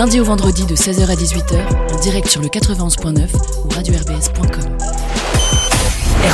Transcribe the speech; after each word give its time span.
lundi 0.00 0.18
au 0.18 0.24
vendredi 0.24 0.64
de 0.64 0.74
16h 0.74 1.10
à 1.10 1.14
18h, 1.14 1.92
en 1.92 2.00
direct 2.00 2.26
sur 2.26 2.40
le 2.40 2.48
91.9 2.48 3.28
ou 3.66 3.68
radio-rbs.com. 3.68 4.78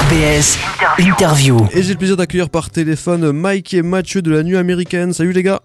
RBS 0.06 0.56
Interview. 1.00 1.58
Et 1.72 1.82
j'ai 1.82 1.94
le 1.94 1.98
plaisir 1.98 2.16
d'accueillir 2.16 2.48
par 2.48 2.70
téléphone 2.70 3.32
Mike 3.32 3.74
et 3.74 3.82
Mathieu 3.82 4.22
de 4.22 4.30
la 4.30 4.44
nuit 4.44 4.56
américaine. 4.56 5.12
Salut 5.12 5.32
les 5.32 5.42
gars. 5.42 5.62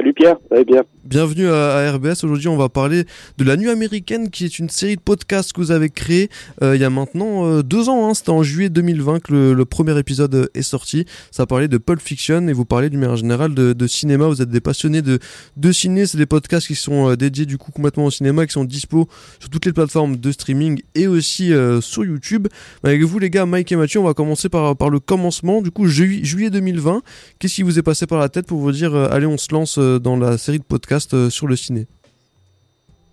Salut 0.00 0.14
Pierre, 0.14 0.38
va 0.50 0.64
bien 0.64 0.82
Bienvenue 1.10 1.48
à, 1.48 1.90
RBS. 1.92 2.22
Aujourd'hui, 2.22 2.46
on 2.46 2.56
va 2.56 2.68
parler 2.68 3.04
de 3.36 3.44
La 3.44 3.56
Nuit 3.56 3.68
Américaine, 3.68 4.30
qui 4.30 4.44
est 4.44 4.60
une 4.60 4.68
série 4.68 4.94
de 4.94 5.00
podcasts 5.00 5.52
que 5.52 5.60
vous 5.60 5.72
avez 5.72 5.90
créé 5.90 6.28
euh, 6.62 6.76
il 6.76 6.80
y 6.80 6.84
a 6.84 6.90
maintenant 6.90 7.46
euh, 7.46 7.62
deux 7.62 7.88
ans. 7.88 8.06
Hein. 8.08 8.14
C'était 8.14 8.30
en 8.30 8.44
juillet 8.44 8.68
2020 8.68 9.18
que 9.18 9.32
le, 9.52 9.64
premier 9.64 9.98
épisode 9.98 10.48
est 10.54 10.62
sorti. 10.62 11.06
Ça 11.32 11.46
parlait 11.46 11.66
de 11.66 11.78
Pulp 11.78 12.00
Fiction 12.00 12.46
et 12.46 12.52
vous 12.52 12.64
parlez 12.64 12.90
du 12.90 12.96
manière 12.96 13.16
générale 13.16 13.54
de, 13.54 13.86
cinéma. 13.88 14.28
Vous 14.28 14.40
êtes 14.40 14.50
des 14.50 14.60
passionnés 14.60 15.02
de, 15.02 15.18
de 15.56 15.72
ciné. 15.72 16.06
C'est 16.06 16.18
des 16.18 16.26
podcasts 16.26 16.68
qui 16.68 16.76
sont 16.76 17.10
euh, 17.10 17.16
dédiés 17.16 17.44
du 17.44 17.58
coup 17.58 17.72
complètement 17.72 18.04
au 18.04 18.10
cinéma, 18.12 18.46
qui 18.46 18.52
sont 18.52 18.64
dispo 18.64 19.08
sur 19.40 19.50
toutes 19.50 19.66
les 19.66 19.72
plateformes 19.72 20.16
de 20.16 20.30
streaming 20.30 20.80
et 20.94 21.08
aussi 21.08 21.52
sur 21.80 22.04
YouTube. 22.04 22.46
Avec 22.84 23.02
vous, 23.02 23.18
les 23.18 23.30
gars, 23.30 23.46
Mike 23.46 23.72
et 23.72 23.76
Mathieu, 23.76 23.98
on 23.98 24.04
va 24.04 24.14
commencer 24.14 24.48
par, 24.48 24.76
par 24.76 24.90
le 24.90 25.00
commencement. 25.00 25.60
Du 25.60 25.72
coup, 25.72 25.88
juillet 25.88 26.50
2020. 26.50 27.02
Qu'est-ce 27.40 27.56
qui 27.56 27.62
vous 27.64 27.80
est 27.80 27.82
passé 27.82 28.06
par 28.06 28.20
la 28.20 28.28
tête 28.28 28.46
pour 28.46 28.60
vous 28.60 28.70
dire, 28.70 28.94
allez, 28.94 29.26
on 29.26 29.36
se 29.38 29.52
lance 29.52 29.78
dans 29.98 30.16
la 30.16 30.38
série 30.38 30.58
de 30.58 30.64
podcasts 30.64 31.14
euh, 31.14 31.30
sur 31.30 31.46
le 31.46 31.56
ciné 31.56 31.86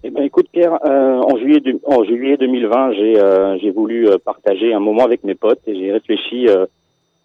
eh 0.03 0.09
ben, 0.09 0.23
écoute 0.23 0.47
Pierre, 0.53 0.77
euh, 0.85 1.17
en 1.17 1.37
juillet 1.37 1.61
en 1.85 2.03
juillet 2.03 2.37
2020, 2.37 2.93
j'ai 2.93 3.19
euh, 3.19 3.71
voulu 3.75 4.07
partager 4.23 4.73
un 4.73 4.79
moment 4.79 5.03
avec 5.03 5.23
mes 5.23 5.35
potes 5.35 5.67
et 5.67 5.75
j'ai 5.75 5.91
réfléchi 5.91 6.47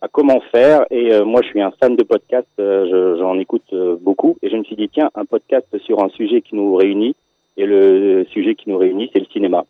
à 0.00 0.08
comment 0.08 0.40
faire. 0.50 0.84
Et 0.90 1.20
moi, 1.20 1.42
je 1.42 1.48
suis 1.48 1.60
un 1.60 1.70
fan 1.70 1.94
de 1.94 2.02
podcast, 2.02 2.48
j'en 2.58 3.38
écoute 3.38 3.72
beaucoup. 4.00 4.36
Et 4.42 4.50
je 4.50 4.56
me 4.56 4.64
suis 4.64 4.74
dit 4.74 4.88
tiens, 4.88 5.10
un 5.14 5.24
podcast 5.26 5.66
sur 5.84 6.02
un 6.02 6.08
sujet 6.08 6.40
qui 6.40 6.56
nous 6.56 6.74
réunit. 6.74 7.14
Et 7.56 7.66
le 7.66 8.24
sujet 8.30 8.56
qui 8.56 8.70
nous 8.70 8.78
réunit, 8.78 9.10
c'est 9.12 9.20
le 9.20 9.26
cinéma. 9.26 9.64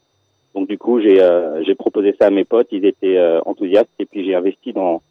Donc 0.54 0.68
du 0.68 0.78
coup, 0.78 1.00
j'ai 1.00 1.20
j'ai 1.66 1.74
proposé 1.74 2.14
ça 2.18 2.26
à 2.28 2.30
mes 2.30 2.44
potes, 2.44 2.68
ils 2.70 2.86
étaient 2.86 3.20
enthousiastes 3.44 3.90
et 3.98 4.06
puis 4.06 4.24
j'ai 4.24 4.34
investi 4.34 4.72
dans 4.72 5.02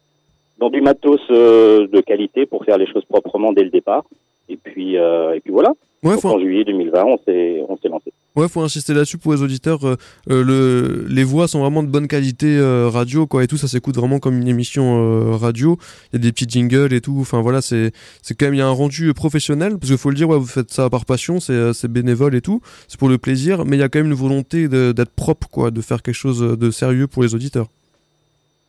dans 0.58 0.70
du 0.70 0.80
matos 0.80 1.20
de 1.28 2.00
qualité 2.00 2.46
pour 2.46 2.64
faire 2.64 2.78
les 2.78 2.86
choses 2.86 3.04
proprement 3.04 3.52
dès 3.52 3.64
le 3.64 3.70
départ. 3.70 4.04
Et 4.48 4.56
puis, 4.56 4.98
euh, 4.98 5.34
et 5.34 5.40
puis 5.40 5.52
voilà. 5.52 5.72
Ouais, 6.02 6.16
En 6.24 6.40
juillet 6.40 6.64
2020, 6.64 7.04
on 7.04 7.16
s'est, 7.24 7.62
on 7.68 7.76
s'est 7.76 7.88
lancé. 7.88 8.12
Ouais, 8.34 8.48
faut 8.48 8.60
insister 8.60 8.92
là-dessus 8.92 9.18
pour 9.18 9.34
les 9.34 9.42
auditeurs. 9.42 9.86
Euh, 9.86 9.96
euh, 10.30 10.42
le, 10.42 11.06
les 11.08 11.22
voix 11.22 11.46
sont 11.46 11.60
vraiment 11.60 11.84
de 11.84 11.88
bonne 11.88 12.08
qualité 12.08 12.60
radio, 12.90 13.28
quoi, 13.28 13.44
et 13.44 13.46
tout. 13.46 13.56
Ça 13.56 13.68
s'écoute 13.68 13.96
vraiment 13.96 14.18
comme 14.18 14.40
une 14.40 14.48
émission 14.48 15.30
radio. 15.38 15.78
Il 16.12 16.16
y 16.16 16.16
a 16.16 16.18
des 16.18 16.32
petits 16.32 16.48
jingles 16.48 16.92
et 16.92 17.00
tout. 17.00 17.18
Enfin 17.20 17.40
voilà, 17.40 17.62
c'est, 17.62 17.92
c'est 18.20 18.34
quand 18.34 18.46
même 18.46 18.54
il 18.54 18.58
y 18.58 18.62
a 18.62 18.66
un 18.66 18.72
rendu 18.72 19.14
professionnel 19.14 19.78
parce 19.78 19.90
qu'il 19.90 19.98
faut 19.98 20.10
le 20.10 20.16
dire, 20.16 20.28
ouais, 20.28 20.38
vous 20.38 20.46
faites 20.46 20.72
ça 20.72 20.90
par 20.90 21.04
passion, 21.04 21.38
c'est, 21.38 21.72
c'est 21.72 21.88
bénévole 21.88 22.34
et 22.34 22.40
tout. 22.40 22.60
C'est 22.88 22.98
pour 22.98 23.08
le 23.08 23.18
plaisir, 23.18 23.64
mais 23.64 23.76
il 23.76 23.80
y 23.80 23.84
a 23.84 23.88
quand 23.88 24.00
même 24.00 24.08
une 24.08 24.14
volonté 24.14 24.66
d'être 24.68 25.12
propre, 25.14 25.48
quoi, 25.48 25.70
de 25.70 25.80
faire 25.80 26.02
quelque 26.02 26.14
chose 26.14 26.40
de 26.40 26.70
sérieux 26.72 27.06
pour 27.06 27.22
les 27.22 27.36
auditeurs. 27.36 27.68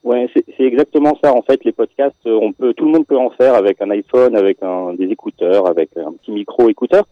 Ouais, 0.03 0.29
c'est 0.35 0.63
exactement 0.63 1.17
ça. 1.23 1.33
En 1.33 1.41
fait, 1.41 1.63
les 1.63 1.71
podcasts, 1.71 2.15
euh, 2.25 2.37
on 2.41 2.51
peut, 2.51 2.73
tout 2.73 2.83
le 2.83 2.91
monde 2.91 3.07
peut 3.07 3.17
en 3.17 3.29
faire 3.29 3.55
avec 3.55 3.81
un 3.81 3.89
iPhone, 3.89 4.35
avec 4.35 4.57
un, 4.61 4.93
des 4.93 5.05
écouteurs, 5.05 5.65
avec 5.67 5.91
un 5.95 6.11
petit 6.11 6.31
micro 6.31 6.67
écouteur. 6.67 7.05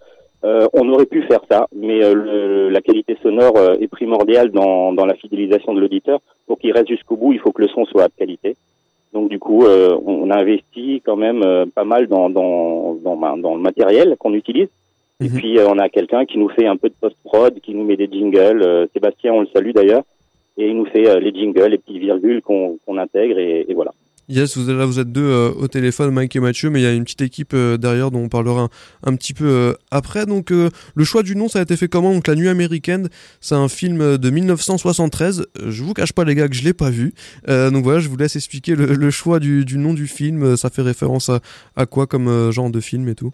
Euh, 0.43 0.67
on 0.73 0.89
aurait 0.89 1.05
pu 1.05 1.21
faire 1.23 1.41
ça, 1.49 1.67
mais 1.73 2.03
euh, 2.03 2.13
le, 2.15 2.69
la 2.69 2.81
qualité 2.81 3.15
sonore 3.21 3.55
euh, 3.57 3.75
est 3.79 3.87
primordiale 3.87 4.49
dans, 4.49 4.91
dans 4.91 5.05
la 5.05 5.13
fidélisation 5.13 5.73
de 5.73 5.79
l'auditeur. 5.79 6.19
Pour 6.47 6.57
qu'il 6.59 6.71
reste 6.71 6.89
jusqu'au 6.89 7.15
bout, 7.15 7.31
il 7.31 7.39
faut 7.39 7.51
que 7.51 7.61
le 7.61 7.67
son 7.67 7.85
soit 7.85 8.07
de 8.07 8.13
qualité. 8.17 8.55
Donc 9.13 9.29
du 9.29 9.39
coup, 9.39 9.65
on 9.65 10.29
a 10.29 10.37
investi 10.37 11.01
quand 11.05 11.17
même 11.17 11.43
pas 11.75 11.83
mal 11.83 12.07
dans, 12.07 12.29
dans, 12.29 12.95
dans, 12.95 13.17
ben, 13.17 13.35
dans 13.35 13.55
le 13.55 13.61
matériel 13.61 14.15
qu'on 14.17 14.33
utilise. 14.33 14.69
Et 15.19 15.25
mhm. 15.25 15.35
puis 15.35 15.59
on 15.67 15.77
a 15.79 15.89
quelqu'un 15.89 16.25
qui 16.25 16.37
nous 16.37 16.47
fait 16.47 16.65
un 16.65 16.77
peu 16.77 16.87
de 16.87 16.95
post-prod, 16.99 17.59
qui 17.59 17.75
nous 17.75 17.83
met 17.83 17.97
des 17.97 18.07
jingles. 18.09 18.87
Sébastien, 18.93 19.33
on 19.33 19.41
le 19.41 19.47
salue 19.53 19.71
d'ailleurs 19.71 20.03
et 20.57 20.67
il 20.67 20.77
nous 20.77 20.85
fait 20.85 21.07
euh, 21.07 21.19
les 21.19 21.33
jingles, 21.33 21.69
les 21.69 21.77
petites 21.77 22.01
virgules 22.01 22.41
qu'on 22.41 22.97
intègre 22.97 23.37
et, 23.39 23.65
voilà. 23.73 23.91
Yes, 24.29 24.57
vous, 24.57 24.71
là 24.71 24.85
vous 24.85 24.99
êtes 24.99 25.11
deux 25.11 25.25
euh, 25.25 25.51
au 25.59 25.67
téléphone, 25.67 26.11
Mike 26.11 26.35
et 26.35 26.39
Mathieu, 26.39 26.69
mais 26.69 26.79
il 26.79 26.83
y 26.83 26.87
a 26.87 26.93
une 26.93 27.03
petite 27.03 27.21
équipe 27.21 27.53
euh, 27.53 27.75
derrière 27.75 28.11
dont 28.11 28.19
on 28.19 28.29
parlera 28.29 28.69
un, 29.03 29.15
petit 29.15 29.33
peu 29.33 29.75
après. 29.89 30.25
Donc 30.25 30.51
le 30.51 31.03
choix 31.03 31.23
du 31.23 31.35
nom, 31.35 31.47
ça 31.47 31.59
a 31.59 31.61
été 31.63 31.75
fait 31.75 31.87
comment? 31.87 32.13
Donc 32.13 32.27
La 32.27 32.35
Nuit 32.35 32.47
américaine, 32.47 33.09
c'est 33.41 33.55
un 33.55 33.67
film 33.67 34.17
de 34.17 34.29
1973. 34.29 35.47
Je 35.67 35.83
vous 35.83 35.93
cache 35.93 36.13
pas 36.13 36.23
les 36.23 36.35
gars 36.35 36.47
que 36.47 36.55
je 36.55 36.63
l'ai 36.63 36.73
pas 36.73 36.89
vu. 36.89 37.13
donc 37.47 37.83
voilà, 37.83 37.99
je 37.99 38.07
vous 38.07 38.17
laisse 38.17 38.35
expliquer 38.35 38.75
le, 38.75 39.09
choix 39.09 39.39
du, 39.39 39.65
nom 39.77 39.93
du 39.93 40.07
film. 40.07 40.55
Ça 40.55 40.69
fait 40.69 40.81
référence 40.81 41.29
à, 41.29 41.39
à 41.75 41.85
quoi 41.85 42.07
comme 42.07 42.51
genre 42.51 42.69
de 42.69 42.79
film 42.79 43.09
et 43.09 43.15
tout? 43.15 43.31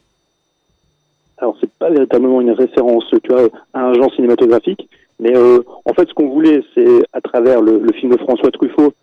Alors 1.38 1.56
c'est 1.60 1.72
pas 1.74 1.92
véritablement 1.92 2.42
une 2.42 2.52
référence, 2.52 3.06
tu 3.12 3.32
vois, 3.32 3.48
à 3.74 3.82
un 3.82 3.94
genre 3.94 4.12
cinématographique. 4.16 4.88
Mais 5.20 5.36
euh, 5.36 5.60
en 5.86 5.94
fait, 5.94 6.08
ce 6.08 6.14
qu'on 6.14 6.30
voulait, 6.30 6.62
c'est 6.76 7.04
à 7.14 7.22
travers 7.22 7.62
le, 7.62 7.80
le, 7.80 7.94
film 7.94 8.12
de 8.12 8.18
François 8.18 8.52
Truffaut, 8.52 8.94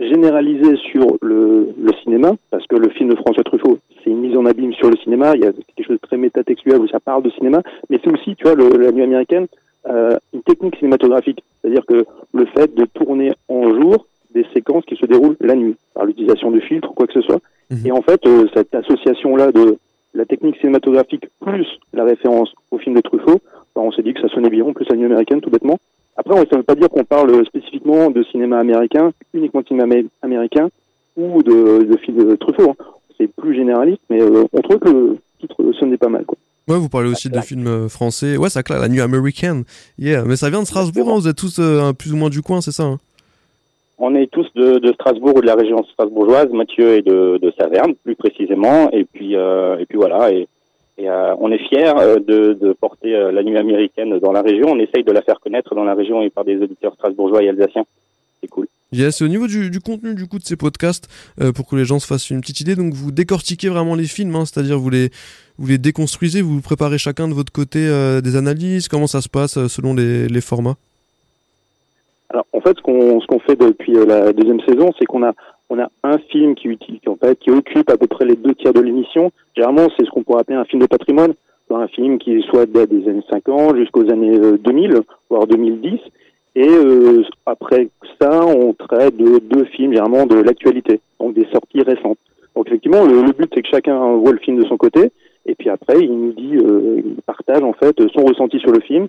généraliser 0.00 0.76
sur 0.76 1.18
le, 1.20 1.68
le, 1.78 1.92
cinéma, 2.02 2.32
parce 2.50 2.66
que 2.66 2.76
le 2.76 2.88
film 2.88 3.10
de 3.10 3.16
François 3.16 3.44
Truffaut, 3.44 3.78
c'est 4.02 4.10
une 4.10 4.20
mise 4.20 4.36
en 4.36 4.46
abîme 4.46 4.72
sur 4.72 4.88
le 4.88 4.96
cinéma. 4.96 5.34
Il 5.34 5.42
y 5.42 5.46
a 5.46 5.52
quelque 5.52 5.86
chose 5.86 6.00
de 6.00 6.06
très 6.06 6.16
métatextuel 6.16 6.80
où 6.80 6.88
ça 6.88 7.00
parle 7.00 7.22
de 7.22 7.30
cinéma, 7.30 7.62
mais 7.90 8.00
c'est 8.02 8.10
aussi, 8.10 8.34
tu 8.36 8.44
vois, 8.44 8.54
le, 8.54 8.68
la 8.78 8.92
nuit 8.92 9.02
américaine, 9.02 9.46
euh, 9.88 10.16
une 10.32 10.42
technique 10.42 10.76
cinématographique, 10.76 11.42
c'est-à-dire 11.60 11.84
que 11.86 12.06
le 12.32 12.46
fait 12.46 12.74
de 12.74 12.84
tourner 12.84 13.32
en 13.48 13.74
jour 13.74 14.06
des 14.34 14.46
séquences 14.54 14.84
qui 14.84 14.96
se 14.96 15.06
déroulent 15.06 15.36
la 15.40 15.54
nuit, 15.54 15.76
par 15.94 16.04
l'utilisation 16.04 16.50
de 16.50 16.60
filtres 16.60 16.90
ou 16.90 16.94
quoi 16.94 17.06
que 17.06 17.12
ce 17.12 17.22
soit. 17.22 17.40
Mhm. 17.70 17.86
Et 17.86 17.92
en 17.92 18.02
fait, 18.02 18.24
euh, 18.26 18.46
cette 18.54 18.74
association-là 18.74 19.52
de 19.52 19.78
la 20.14 20.24
technique 20.24 20.56
cinématographique 20.56 21.26
plus 21.40 21.66
la 21.92 22.04
référence 22.04 22.52
au 22.70 22.78
film 22.78 22.96
de 22.96 23.00
Truffaut, 23.00 23.37
plus 24.72 24.86
la 24.88 24.96
nuit 24.96 25.06
américaine, 25.06 25.40
tout 25.40 25.50
bêtement. 25.50 25.78
Après, 26.18 26.34
ça 26.34 26.46
ne 26.52 26.56
veut 26.56 26.62
pas 26.64 26.74
dire 26.74 26.88
qu'on 26.88 27.04
parle 27.04 27.46
spécifiquement 27.46 28.10
de 28.10 28.24
cinéma 28.24 28.58
américain, 28.58 29.12
uniquement 29.32 29.60
de 29.60 29.68
cinéma 29.68 29.94
américain, 30.20 30.68
ou 31.16 31.42
de, 31.42 31.84
de 31.84 31.96
films 31.98 32.24
de 32.24 32.36
Truffaut. 32.36 32.70
Hein. 32.70 32.84
C'est 33.16 33.32
plus 33.34 33.54
généraliste, 33.54 34.00
mais 34.10 34.20
euh, 34.20 34.44
on 34.52 34.60
trouve 34.60 34.78
que 34.78 34.88
le 34.88 35.18
titre 35.40 35.56
sonnait 35.78 35.96
pas 35.96 36.08
mal. 36.08 36.24
Quoi. 36.24 36.36
Ouais, 36.66 36.76
vous 36.76 36.88
parlez 36.88 37.08
aussi 37.08 37.28
de 37.28 37.40
films 37.40 37.66
euh, 37.66 37.88
français. 37.88 38.36
Ouais, 38.36 38.48
ça 38.48 38.64
claque, 38.64 38.80
la 38.80 38.88
nuit 38.88 39.00
américaine. 39.00 39.64
Yeah, 39.98 40.24
mais 40.24 40.36
ça 40.36 40.50
vient 40.50 40.60
de 40.60 40.66
Strasbourg, 40.66 41.08
hein, 41.08 41.18
vous 41.18 41.28
êtes 41.28 41.36
tous 41.36 41.58
euh, 41.60 41.92
plus 41.92 42.12
ou 42.12 42.16
moins 42.16 42.30
du 42.30 42.42
coin, 42.42 42.60
c'est 42.60 42.72
ça 42.72 42.84
hein? 42.84 42.98
On 44.00 44.14
est 44.14 44.30
tous 44.30 44.46
de, 44.54 44.78
de, 44.78 44.92
Strasbourg 44.92 45.34
ou 45.36 45.40
de 45.40 45.46
la 45.46 45.56
région 45.56 45.84
strasbourgeoise. 45.92 46.50
Mathieu 46.52 46.98
est 46.98 47.02
de, 47.02 47.38
de 47.42 47.52
Saverne, 47.58 47.94
plus 48.04 48.14
précisément. 48.14 48.88
Et 48.92 49.04
puis, 49.04 49.32
et 49.32 49.86
puis 49.88 49.98
voilà. 49.98 50.30
Et 50.30 50.46
et 50.98 51.08
euh, 51.08 51.34
on 51.38 51.50
est 51.52 51.58
fiers 51.58 51.92
euh, 51.96 52.16
de, 52.18 52.54
de, 52.54 52.72
porter 52.72 53.14
euh, 53.14 53.30
la 53.30 53.44
nuit 53.44 53.56
américaine 53.56 54.18
dans 54.18 54.32
la 54.32 54.42
région. 54.42 54.68
On 54.70 54.78
essaye 54.80 55.04
de 55.04 55.12
la 55.12 55.22
faire 55.22 55.38
connaître 55.38 55.74
dans 55.76 55.84
la 55.84 55.94
région 55.94 56.22
et 56.22 56.28
par 56.28 56.44
des 56.44 56.56
auditeurs 56.56 56.94
strasbourgeois 56.94 57.42
et 57.44 57.48
alsaciens. 57.48 57.84
C'est 58.40 58.48
cool. 58.48 58.66
Yes, 58.90 59.22
au 59.22 59.28
niveau 59.28 59.46
du, 59.46 59.70
du, 59.70 59.80
contenu 59.80 60.14
du 60.14 60.26
coup 60.26 60.38
de 60.38 60.44
ces 60.44 60.56
podcasts, 60.56 61.08
pour 61.54 61.68
que 61.68 61.76
les 61.76 61.84
gens 61.84 61.98
se 61.98 62.06
fassent 62.06 62.30
une 62.30 62.40
petite 62.40 62.60
idée, 62.62 62.74
donc 62.74 62.94
vous 62.94 63.12
décortiquez 63.12 63.68
vraiment 63.68 63.94
les 63.94 64.06
films, 64.06 64.34
hein, 64.34 64.46
c'est-à-dire 64.46 64.78
vous 64.78 64.88
les 64.88 65.10
vous 65.58 65.66
les 65.66 65.76
déconstruisez, 65.76 66.40
vous 66.40 66.62
préparez 66.62 66.96
chacun 66.96 67.28
de 67.28 67.34
votre 67.34 67.52
côté 67.52 67.80
des 68.24 68.36
analyses. 68.36 68.88
Comment 68.88 69.06
ça 69.06 69.20
se 69.20 69.28
passe 69.28 69.66
selon 69.66 69.92
les, 69.92 70.26
les 70.28 70.40
formats? 70.40 70.76
Alors 72.30 72.46
en 72.54 72.62
fait, 72.62 72.78
ce 72.78 72.80
qu'on 72.80 73.20
ce 73.20 73.26
qu'on 73.26 73.40
fait 73.40 73.56
depuis 73.56 73.92
la 73.92 74.32
deuxième 74.32 74.60
saison, 74.62 74.90
c'est 74.98 75.04
qu'on 75.04 75.22
a 75.22 75.34
on 75.70 75.78
a 75.78 75.88
un 76.02 76.18
film 76.18 76.54
qui, 76.54 76.68
utilise, 76.68 77.00
en 77.06 77.16
fait, 77.16 77.38
qui 77.38 77.50
occupe 77.50 77.90
à 77.90 77.96
peu 77.96 78.06
près 78.06 78.24
les 78.24 78.36
deux 78.36 78.54
tiers 78.54 78.72
de 78.72 78.80
l'émission. 78.80 79.30
Généralement, 79.54 79.88
c'est 79.96 80.04
ce 80.04 80.10
qu'on 80.10 80.22
pourrait 80.22 80.40
appeler 80.40 80.56
un 80.56 80.64
film 80.64 80.82
de 80.82 80.86
patrimoine, 80.86 81.34
un 81.70 81.88
film 81.88 82.18
qui 82.18 82.40
soit 82.42 82.66
date 82.66 82.90
des 82.90 83.08
années 83.08 83.24
50 83.28 83.76
jusqu'aux 83.76 84.10
années 84.10 84.38
2000, 84.58 84.92
euh, 84.94 85.00
voire 85.28 85.46
2010. 85.46 86.00
Et 86.56 86.66
euh, 86.66 87.22
après 87.46 87.88
ça, 88.20 88.44
on 88.46 88.72
traite 88.72 89.16
de 89.16 89.38
deux 89.38 89.64
films 89.64 89.92
généralement 89.92 90.26
de 90.26 90.36
l'actualité, 90.36 91.00
donc 91.20 91.34
des 91.34 91.46
sorties 91.52 91.82
récentes. 91.82 92.18
Donc 92.56 92.66
effectivement, 92.66 93.04
le, 93.04 93.32
but 93.32 93.50
c'est 93.54 93.62
que 93.62 93.68
chacun 93.68 94.16
voit 94.16 94.32
le 94.32 94.38
film 94.38 94.60
de 94.60 94.66
son 94.66 94.76
côté, 94.76 95.12
et 95.46 95.54
puis 95.54 95.68
après, 95.68 96.00
il 96.00 96.10
nous 96.10 96.32
dit, 96.32 96.56
euh, 96.56 97.02
il 97.04 97.22
partage 97.26 97.62
en 97.62 97.72
fait 97.74 97.96
son 98.12 98.24
ressenti 98.24 98.58
sur 98.58 98.72
le 98.72 98.80
film. 98.80 99.06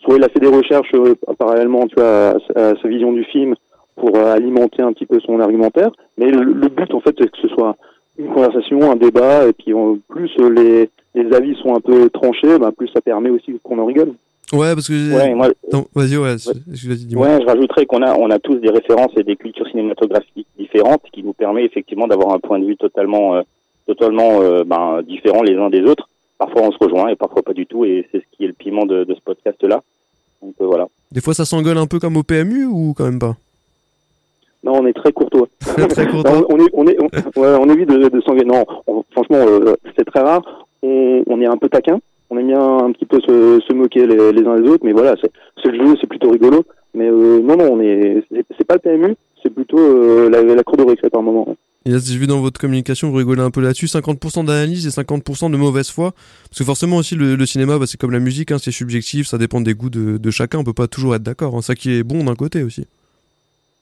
Soit 0.00 0.16
il 0.16 0.24
a 0.24 0.28
fait 0.28 0.40
des 0.40 0.48
recherches 0.48 0.94
euh, 0.94 1.14
parallèlement, 1.38 1.86
tu 1.86 1.96
vois, 1.96 2.36
à, 2.56 2.74
sa 2.80 2.88
vision 2.88 3.12
du 3.12 3.24
film, 3.24 3.54
pour 3.98 4.16
euh, 4.16 4.32
alimenter 4.34 4.82
un 4.82 4.92
petit 4.92 5.06
peu 5.06 5.20
son 5.20 5.40
argumentaire. 5.40 5.90
Mais 6.16 6.30
le, 6.30 6.68
but, 6.68 6.92
en 6.94 7.00
fait, 7.00 7.14
c'est 7.18 7.30
que 7.30 7.38
ce 7.40 7.48
soit 7.48 7.76
une 8.18 8.28
conversation, 8.28 8.90
un 8.90 8.96
débat, 8.96 9.46
et 9.46 9.52
puis 9.52 9.72
plus 10.08 10.30
les, 10.38 10.90
les 11.14 11.36
avis 11.36 11.54
sont 11.62 11.74
un 11.74 11.80
peu 11.80 12.10
tranchés, 12.10 12.58
bah, 12.58 12.72
plus 12.76 12.88
ça 12.88 13.00
permet 13.00 13.30
aussi 13.30 13.58
qu'on 13.62 13.78
en 13.78 13.86
rigole. 13.86 14.12
Ouais, 14.52 14.74
parce 14.74 14.88
que. 14.88 15.14
Ouais, 15.14 15.34
moi... 15.34 15.48
Vas-y, 15.94 16.16
ouais. 16.16 16.36
Ouais, 16.36 17.40
je 17.40 17.46
rajouterais 17.46 17.86
qu'on 17.86 18.02
a, 18.02 18.14
on 18.16 18.30
a 18.30 18.38
tous 18.38 18.56
des 18.56 18.70
références 18.70 19.12
et 19.16 19.22
des 19.22 19.36
cultures 19.36 19.68
cinématographiques 19.68 20.46
différentes, 20.58 21.02
qui 21.12 21.22
nous 21.22 21.34
permet 21.34 21.64
effectivement 21.64 22.08
d'avoir 22.08 22.32
un 22.32 22.38
point 22.38 22.58
de 22.58 22.64
vue 22.64 22.76
totalement, 22.76 23.36
euh, 23.36 23.42
totalement 23.86 24.40
euh, 24.40 24.64
ben, 24.64 25.02
différent 25.02 25.42
les 25.42 25.56
uns 25.56 25.68
des 25.68 25.82
autres. 25.82 26.08
Parfois 26.38 26.62
on 26.62 26.72
se 26.72 26.78
rejoint 26.78 27.08
et 27.08 27.16
parfois 27.16 27.42
pas 27.42 27.52
du 27.52 27.66
tout, 27.66 27.84
et 27.84 28.06
c'est 28.10 28.20
ce 28.20 28.36
qui 28.36 28.44
est 28.44 28.46
le 28.46 28.52
piment 28.52 28.86
de, 28.86 29.04
de 29.04 29.14
ce 29.14 29.20
podcast-là. 29.20 29.82
Donc 30.40 30.54
voilà. 30.60 30.86
Des 31.10 31.20
fois 31.20 31.34
ça 31.34 31.44
s'engueule 31.44 31.78
un 31.78 31.86
peu 31.86 31.98
comme 31.98 32.16
au 32.16 32.22
PMU 32.22 32.64
ou 32.64 32.94
quand 32.96 33.04
même 33.04 33.18
pas? 33.18 33.36
Non, 34.64 34.80
on 34.80 34.86
est 34.86 34.92
très 34.92 35.12
courtois. 35.12 35.48
très 35.88 36.06
courtois. 36.06 36.44
on, 36.48 36.58
est, 36.58 36.70
on, 36.72 36.86
est, 36.86 36.96
on, 37.00 37.40
ouais, 37.40 37.56
on 37.60 37.68
évite 37.70 37.88
de, 37.88 38.08
de 38.08 38.20
s'engager. 38.22 38.44
Non, 38.44 38.64
franchement, 39.12 39.44
euh, 39.46 39.74
c'est 39.96 40.04
très 40.04 40.20
rare. 40.20 40.42
On, 40.82 41.22
on, 41.26 41.40
est 41.40 41.46
un 41.46 41.56
peu 41.56 41.68
taquin. 41.68 42.00
on 42.30 42.38
aime 42.38 42.48
bien 42.48 42.78
un 42.78 42.92
petit 42.92 43.06
peu 43.06 43.20
se, 43.20 43.60
se 43.60 43.72
moquer 43.72 44.06
les, 44.06 44.32
les, 44.32 44.46
uns 44.46 44.60
des 44.60 44.68
autres, 44.68 44.84
mais 44.84 44.92
voilà, 44.92 45.14
c'est 45.20 45.70
le 45.70 45.86
jeu, 45.86 45.94
c'est 46.00 46.08
plutôt 46.08 46.30
rigolo. 46.30 46.64
Mais 46.94 47.08
euh, 47.08 47.40
non, 47.40 47.56
non, 47.56 47.72
on 47.72 47.80
est, 47.80 48.24
c'est 48.56 48.66
pas 48.66 48.74
le 48.74 48.80
PMU, 48.80 49.14
c'est 49.42 49.50
plutôt 49.54 49.78
euh, 49.78 50.30
la, 50.30 50.42
la 50.42 50.62
cour 50.64 50.76
de 50.76 50.84
récré 50.84 51.10
par 51.10 51.22
moment. 51.22 51.56
Et 51.84 51.90
là, 51.90 51.98
j'ai 52.02 52.18
vu 52.18 52.26
dans 52.26 52.40
votre 52.40 52.60
communication, 52.60 53.10
vous 53.10 53.16
rigolez 53.16 53.42
un 53.42 53.50
peu 53.50 53.60
là-dessus, 53.60 53.86
50% 53.86 54.44
d'analyse 54.44 54.86
et 54.86 54.90
50% 54.90 55.50
de 55.50 55.56
mauvaise 55.56 55.90
foi. 55.90 56.12
Parce 56.48 56.58
que 56.58 56.64
forcément 56.64 56.96
aussi, 56.96 57.14
le, 57.14 57.36
le 57.36 57.46
cinéma, 57.46 57.78
bah, 57.78 57.86
c'est 57.86 57.98
comme 57.98 58.10
la 58.10 58.18
musique, 58.18 58.50
hein, 58.50 58.58
c'est 58.60 58.72
subjectif, 58.72 59.26
ça 59.26 59.38
dépend 59.38 59.60
des 59.60 59.74
goûts 59.74 59.90
de, 59.90 60.18
de 60.18 60.30
chacun, 60.30 60.58
on 60.58 60.64
peut 60.64 60.72
pas 60.72 60.88
toujours 60.88 61.14
être 61.14 61.22
d'accord. 61.22 61.54
Hein, 61.54 61.62
ça 61.62 61.74
qui 61.74 61.92
est 61.92 62.02
bon 62.02 62.24
d'un 62.24 62.34
côté 62.34 62.62
aussi. 62.62 62.86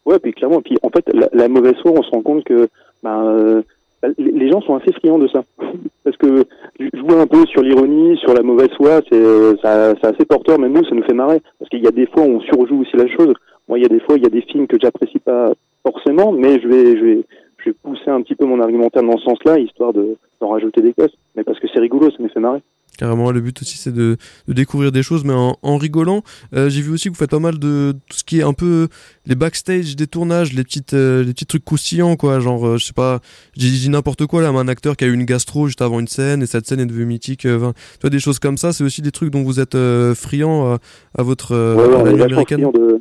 Ouais, 0.06 0.20
puis 0.20 0.32
clairement, 0.32 0.62
puis 0.62 0.79
en 0.82 0.88
fait, 0.91 1.05
la, 1.32 1.49
mauvaise 1.49 1.75
foi, 1.82 1.91
on 1.91 2.03
se 2.03 2.11
rend 2.11 2.23
compte 2.23 2.44
que 2.44 2.69
ben, 3.03 3.26
euh, 3.26 3.62
les 4.19 4.49
gens 4.49 4.61
sont 4.61 4.76
assez 4.76 4.93
friands 4.93 5.19
de 5.19 5.26
ça. 5.26 5.43
Parce 6.05 6.17
que 6.17 6.44
jouer 6.94 7.19
un 7.19 7.26
peu 7.26 7.44
sur 7.47 7.62
l'ironie, 7.62 8.17
sur 8.19 8.32
la 8.32 8.43
mauvaise 8.43 8.70
foi, 8.76 9.00
c'est 9.11 9.56
c'est 9.61 10.06
assez 10.06 10.25
porteur, 10.25 10.61
même 10.61 10.73
nous, 10.73 10.85
ça 10.85 10.94
nous 10.94 11.03
fait 11.03 11.12
marrer. 11.12 11.43
Parce 11.58 11.69
qu'il 11.69 11.82
y 11.82 11.88
a 11.88 11.91
des 11.91 12.06
fois 12.06 12.23
où 12.23 12.37
on 12.37 12.41
surjoue 12.41 12.82
aussi 12.82 12.97
la 12.97 13.08
chose. 13.08 13.35
Moi, 13.69 13.81
il 13.81 13.82
y 13.82 13.87
a 13.87 13.88
des 13.88 13.99
fois, 13.99 14.17
il 14.17 14.23
y 14.23 14.26
a 14.26 14.31
des 14.31 14.43
films 14.43 14.69
que 14.69 14.79
j'apprécie 14.81 15.19
pas 15.19 15.53
forcément, 15.82 16.31
mais 16.31 16.61
je 16.61 16.69
vais, 16.69 16.97
je 16.97 17.05
vais, 17.05 17.25
je 17.58 17.70
vais 17.70 17.76
pousser 17.82 18.08
un 18.08 18.23
petit 18.23 18.37
peu 18.37 18.44
mon 18.44 18.61
argumentaire 18.61 19.03
dans 19.03 19.19
ce 19.19 19.25
sens-là, 19.25 19.58
histoire 19.58 19.93
de 19.93 20.17
d'en 20.41 20.50
rajouter 20.50 20.82
des 20.82 20.93
causes. 20.93 21.17
Mais 21.35 21.43
parce 21.43 21.58
que 21.58 21.67
c'est 21.73 21.81
rigolo, 21.81 22.11
ça 22.11 22.23
me 22.23 22.29
fait 22.29 22.38
marrer. 22.38 22.61
Carrément, 22.96 23.31
le 23.31 23.40
but 23.40 23.60
aussi 23.60 23.78
c'est 23.78 23.93
de, 23.93 24.16
de, 24.48 24.52
découvrir 24.52 24.93
des 24.93 25.02
choses, 25.02 25.25
mais 25.25 25.34
en, 25.34 25.56
en 25.62 25.76
rigolant. 25.76 26.22
Euh, 26.54 26.69
J'ai 26.69 26.81
vu 26.81 26.93
aussi 26.93 27.08
que 27.08 27.14
vous 27.14 27.19
faites 27.19 27.31
pas 27.31 27.38
mal 27.38 27.58
de 27.58 27.94
tout 28.08 28.16
ce 28.16 28.25
qui 28.25 28.40
est 28.40 28.43
un 28.43 28.52
peu 28.52 28.88
les 29.26 29.34
backstage 29.34 29.96
des 29.96 30.06
tournages, 30.06 30.52
les 30.52 30.64
petites 30.64 30.94
euh, 30.94 31.22
les 31.25 31.32
petits 31.32 31.46
trucs 31.46 31.64
croustillants 31.64 32.16
quoi. 32.16 32.40
Genre, 32.40 32.66
euh, 32.66 32.76
je 32.78 32.87
sais 32.87 32.93
pas, 32.93 33.20
j'ai 33.56 33.69
dit 33.69 33.88
n'importe 33.90 34.26
quoi 34.26 34.43
là, 34.43 34.48
un 34.48 34.69
acteur 34.69 34.96
qui 34.96 35.04
a 35.04 35.08
eu 35.08 35.14
une 35.14 35.25
gastro 35.25 35.66
juste 35.66 35.82
avant 35.82 36.00
une 36.00 36.08
scène 36.08 36.43
et 36.43 36.46
cette 36.46 36.66
scène 36.66 36.81
est 36.81 36.87
devenue 36.87 37.06
mythique. 37.06 37.44
Euh, 37.46 37.72
tu 37.94 38.00
vois 38.00 38.10
des 38.10 38.19
choses 38.19 38.38
comme 38.38 38.56
ça, 38.56 38.72
c'est 38.72 38.84
aussi 38.84 39.02
des 39.02 39.10
trucs 39.12 39.31
dont 39.31 39.43
vous 39.43 39.60
êtes 39.60 39.75
euh, 39.75 40.14
friand 40.14 40.72
à, 40.72 40.78
à, 41.19 41.22
votre 41.22 41.54
ouais, 41.54 42.12
ouais, 42.12 42.20
à 42.20 42.25
américaine. 42.25 42.70
De... 42.72 43.00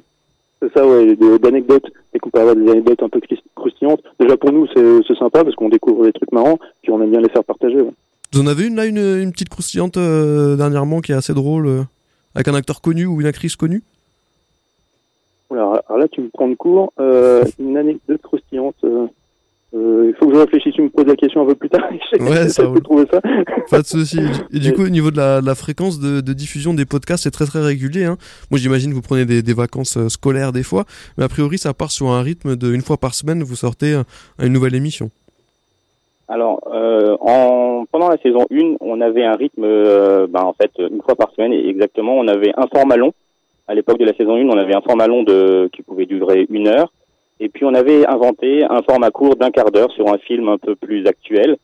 C'est 0.62 0.74
ça, 0.74 0.88
ouais, 0.88 1.16
d'anecdotes 1.40 1.86
et 2.14 2.20
qu'on 2.20 2.30
peut 2.30 2.40
avoir 2.40 2.56
des 2.56 2.70
anecdotes 2.70 3.04
un 3.04 3.10
peu 3.10 3.20
croustillantes. 3.56 4.02
Déjà 4.20 4.38
pour 4.38 4.52
nous 4.52 4.68
c'est 4.76 5.18
sympa 5.18 5.44
parce 5.44 5.56
qu'on 5.56 5.70
découvre 5.70 6.06
des 6.06 6.14
trucs 6.14 6.32
marrants 6.32 6.60
puis 6.82 6.92
on 6.92 7.02
aime 7.02 7.12
bien 7.12 7.22
les 7.22 7.30
faire 7.30 7.44
partager. 7.44 7.82
Ouais. 7.82 7.92
Vous 8.36 8.42
en 8.42 8.48
avez 8.48 8.68
une 8.68 8.76
là, 8.76 8.86
une, 8.86 8.98
une 8.98 9.32
petite 9.32 9.48
croustillante 9.48 9.96
euh, 9.96 10.58
dernièrement 10.58 11.00
qui 11.00 11.14
est 11.14 11.16
assez 11.16 11.34
drôle, 11.34 11.68
euh, 11.68 11.84
avec 12.36 12.50
un 12.50 12.54
acteur 12.54 12.82
connu 12.82 13.06
ou 13.06 13.22
une 13.22 13.28
actrice 13.28 13.56
connue? 13.56 13.82
Alors, 15.50 15.80
alors, 15.88 16.00
là, 16.00 16.08
tu 16.10 16.20
me 16.20 16.28
prends 16.28 16.50
de 16.50 16.56
court. 16.56 16.92
Euh, 17.00 17.46
une 17.60 17.78
anecdote 17.78 18.22
croustillante. 18.22 18.76
Il 19.72 20.14
faut 20.20 20.28
que 20.28 20.34
je 20.34 20.40
réfléchisse, 20.40 20.74
tu 20.74 20.82
me 20.82 20.90
poses 20.90 21.06
la 21.06 21.16
question 21.16 21.44
un 21.44 21.46
peu 21.46 21.56
plus 21.56 21.70
tard. 21.70 21.90
ouais, 22.20 22.50
ça 22.50 22.68
peut 22.68 22.82
trouver 22.82 23.06
ça. 23.10 23.22
Pas 23.72 23.82
de 23.82 23.88
souci. 23.88 24.20
Et 24.52 24.60
du 24.60 24.74
coup, 24.74 24.84
au 24.84 24.90
niveau 24.90 25.12
de 25.12 25.18
la, 25.18 25.40
la 25.40 25.56
fréquence 25.56 26.02
de, 26.02 26.20
de, 26.20 26.34
diffusion 26.34 26.74
des 26.74 26.86
podcasts, 26.86 27.24
c'est 27.24 27.32
très 27.32 27.46
très 27.46 27.62
régulier. 27.62 28.04
Hein. 28.04 28.18
Moi, 28.52 28.60
j'imagine 28.60 28.90
que 28.90 28.96
vous 28.96 29.02
prenez 29.02 29.24
des, 29.24 29.44
des, 29.44 29.54
vacances 29.54 29.98
scolaires 30.10 30.52
des 30.52 30.64
fois, 30.64 30.84
mais 31.18 31.24
a 31.24 31.30
priori, 31.30 31.58
ça 31.58 31.74
part 31.74 31.92
sur 31.92 32.10
un 32.10 32.22
rythme 32.22 32.58
de 32.58 32.74
une 32.74 32.82
fois 32.82 32.98
par 32.98 33.16
semaine, 33.16 33.44
vous 33.44 33.56
sortez 33.56 34.02
une 34.40 34.52
nouvelle 34.52 34.76
émission. 34.76 35.10
Alors, 36.28 36.60
euh, 36.74 37.16
en, 37.22 37.86
pendant 37.92 38.10
la 38.10 38.18
saison 38.18 38.46
1, 38.52 38.78
on 38.80 39.00
avait 39.02 39.24
un 39.24 39.36
rythme, 39.36 39.64
euh, 39.64 40.26
ben, 40.28 40.42
en 40.42 40.54
fait, 40.54 40.72
une 40.80 41.02
fois 41.02 41.16
par 41.16 41.32
semaine, 41.32 41.54
exactement, 41.54 42.14
on 42.18 42.28
avait 42.28 42.52
un 42.58 42.68
format 42.68 42.98
long. 42.98 43.14
À 43.68 43.76
l'époque 43.76 44.00
de 44.00 44.06
la 44.06 44.14
saison 44.14 44.36
1, 44.36 44.48
on 44.50 44.58
avait 44.58 44.76
un 44.76 44.82
format 44.82 45.08
long 45.08 45.24
de, 45.24 45.70
qui 45.74 45.84
pouvait 45.84 46.06
durer 46.06 46.48
une 46.50 46.68
heure. 46.68 46.92
Et 47.40 47.50
puis, 47.50 47.66
on 47.66 47.74
avait 47.74 48.08
inventé 48.08 48.64
un 48.64 48.82
format 48.82 49.12
court 49.12 49.36
d'un 49.36 49.52
quart 49.52 49.72
d'heure 49.72 49.92
sur 49.92 50.08
un 50.12 50.18
film 50.18 50.50
un 50.50 50.58
peu 50.58 50.76
plus 50.76 51.06
actuel. 51.06 51.58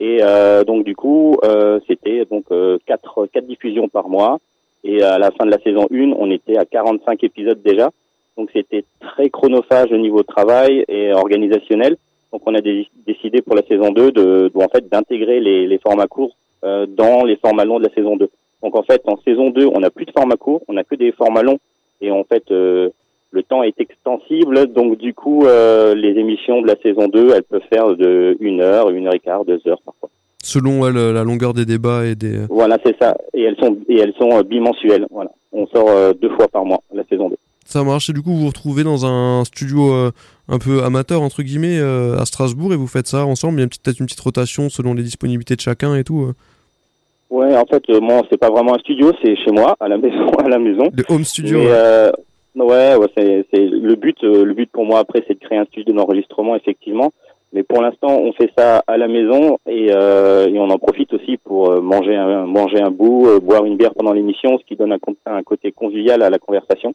Et 0.00 0.18
euh, 0.22 0.64
donc, 0.64 0.84
du 0.84 0.94
coup, 0.94 1.36
euh, 1.44 1.80
c'était 1.86 2.24
donc 2.24 2.44
euh, 2.50 2.78
quatre, 2.86 3.26
quatre 3.26 3.46
diffusions 3.46 3.88
par 3.88 4.08
mois. 4.08 4.38
Et 4.84 5.02
à 5.02 5.18
la 5.18 5.32
fin 5.32 5.44
de 5.44 5.50
la 5.50 5.58
saison 5.58 5.86
1, 5.92 6.12
on 6.16 6.30
était 6.30 6.56
à 6.56 6.64
45 6.64 7.24
épisodes 7.24 7.60
déjà. 7.62 7.90
Donc, 8.36 8.50
c'était 8.52 8.84
très 9.00 9.28
chronophage 9.28 9.92
au 9.92 9.96
niveau 9.96 10.22
travail 10.22 10.84
et 10.88 11.12
organisationnel. 11.12 11.96
Donc 12.32 12.42
on 12.46 12.54
a 12.54 12.60
décidé 12.60 13.40
pour 13.42 13.54
la 13.56 13.62
saison 13.62 13.90
2 13.90 14.12
de, 14.12 14.50
de 14.54 14.58
en 14.58 14.68
fait 14.68 14.88
d'intégrer 14.88 15.40
les, 15.40 15.66
les, 15.66 15.78
formats 15.78 16.06
courts 16.06 16.36
euh, 16.64 16.86
dans 16.86 17.24
les 17.24 17.36
formats 17.36 17.64
longs 17.64 17.78
de 17.78 17.84
la 17.84 17.94
saison 17.94 18.16
2. 18.16 18.28
Donc 18.62 18.76
en 18.76 18.82
fait 18.82 19.00
en 19.06 19.16
saison 19.24 19.50
2 19.50 19.66
on 19.66 19.80
n'a 19.80 19.90
plus 19.90 20.04
de 20.04 20.12
formats 20.12 20.36
courts, 20.36 20.62
on 20.68 20.74
n'a 20.74 20.84
que 20.84 20.94
des 20.94 21.12
formats 21.12 21.42
longs 21.42 21.58
et 22.00 22.10
en 22.10 22.24
fait 22.24 22.44
euh, 22.50 22.90
le 23.30 23.42
temps 23.42 23.62
est 23.62 23.80
extensible 23.80 24.66
donc 24.72 24.98
du 24.98 25.14
coup 25.14 25.46
euh, 25.46 25.94
les 25.94 26.18
émissions 26.18 26.60
de 26.60 26.66
la 26.66 26.76
saison 26.76 27.08
2 27.08 27.32
elles 27.34 27.44
peuvent 27.44 27.62
faire 27.72 27.96
de 27.96 28.36
une 28.40 28.60
heure, 28.60 28.90
une 28.90 29.06
heure 29.06 29.14
et 29.14 29.20
quart, 29.20 29.44
deux 29.44 29.60
heures 29.66 29.80
parfois. 29.82 30.10
Selon 30.42 30.80
ouais, 30.80 30.92
la 30.92 31.24
longueur 31.24 31.52
des 31.52 31.64
débats 31.64 32.06
et 32.06 32.14
des. 32.14 32.46
Voilà 32.48 32.78
c'est 32.84 32.96
ça 32.98 33.16
et 33.32 33.42
elles 33.42 33.56
sont 33.56 33.78
et 33.88 33.98
elles 33.98 34.14
sont 34.18 34.40
bimensuelles 34.42 35.06
voilà. 35.10 35.30
On 35.52 35.66
sort 35.68 36.14
deux 36.14 36.30
fois 36.30 36.48
par 36.48 36.66
mois 36.66 36.82
la 36.92 37.04
saison 37.04 37.30
2. 37.30 37.36
Ça 37.68 37.84
marche 37.84 38.08
et 38.08 38.14
du 38.14 38.22
coup 38.22 38.30
vous 38.30 38.38
vous 38.38 38.46
retrouvez 38.46 38.82
dans 38.82 39.04
un 39.04 39.44
studio 39.44 39.92
euh, 39.92 40.10
un 40.48 40.58
peu 40.58 40.84
amateur 40.84 41.20
entre 41.20 41.42
guillemets 41.42 41.78
euh, 41.78 42.16
à 42.16 42.24
Strasbourg 42.24 42.72
et 42.72 42.76
vous 42.76 42.86
faites 42.86 43.06
ça 43.06 43.26
ensemble. 43.26 43.58
Il 43.58 43.60
y 43.60 43.64
a 43.66 43.68
peut-être 43.68 44.00
une 44.00 44.06
petite 44.06 44.20
rotation 44.20 44.70
selon 44.70 44.94
les 44.94 45.02
disponibilités 45.02 45.54
de 45.54 45.60
chacun 45.60 45.94
et 45.94 46.02
tout. 46.02 46.22
Euh. 46.22 46.32
Ouais, 47.28 47.54
en 47.54 47.66
fait, 47.66 47.82
euh, 47.90 48.00
moi 48.00 48.22
c'est 48.30 48.38
pas 48.38 48.48
vraiment 48.48 48.74
un 48.74 48.78
studio, 48.78 49.12
c'est 49.22 49.36
chez 49.36 49.50
moi 49.52 49.76
à 49.80 49.88
la 49.88 49.98
maison, 50.02 50.28
à 50.42 50.48
la 50.48 50.58
maison. 50.58 50.84
Le 50.94 51.04
home 51.10 51.24
studio. 51.24 51.58
Mais, 52.54 52.64
ouais, 52.64 52.96
ouais, 52.96 53.06
c'est, 53.14 53.46
c'est 53.52 53.66
le 53.66 53.96
but. 53.96 54.16
le 54.22 54.54
but 54.54 54.70
pour 54.72 54.86
moi 54.86 55.00
après, 55.00 55.22
c'est 55.28 55.38
de 55.38 55.44
créer 55.44 55.58
un 55.58 55.66
studio 55.66 55.92
d'enregistrement 55.92 56.56
effectivement. 56.56 57.12
Mais 57.52 57.64
pour 57.64 57.82
l'instant, 57.82 58.18
on 58.18 58.32
fait 58.32 58.50
ça 58.56 58.82
à 58.86 58.96
la 58.96 59.08
maison 59.08 59.58
et, 59.66 59.88
euh, 59.90 60.48
et 60.48 60.58
on 60.58 60.70
en 60.70 60.78
profite 60.78 61.12
aussi 61.12 61.36
pour 61.36 61.82
manger 61.82 62.16
un, 62.16 62.46
manger 62.46 62.80
un 62.80 62.90
bout, 62.90 63.28
boire 63.42 63.66
une 63.66 63.76
bière 63.76 63.92
pendant 63.92 64.14
l'émission, 64.14 64.56
ce 64.58 64.64
qui 64.64 64.76
donne 64.76 64.92
un, 64.92 64.98
un 65.26 65.42
côté 65.42 65.70
convivial 65.70 66.22
à 66.22 66.30
la 66.30 66.38
conversation. 66.38 66.94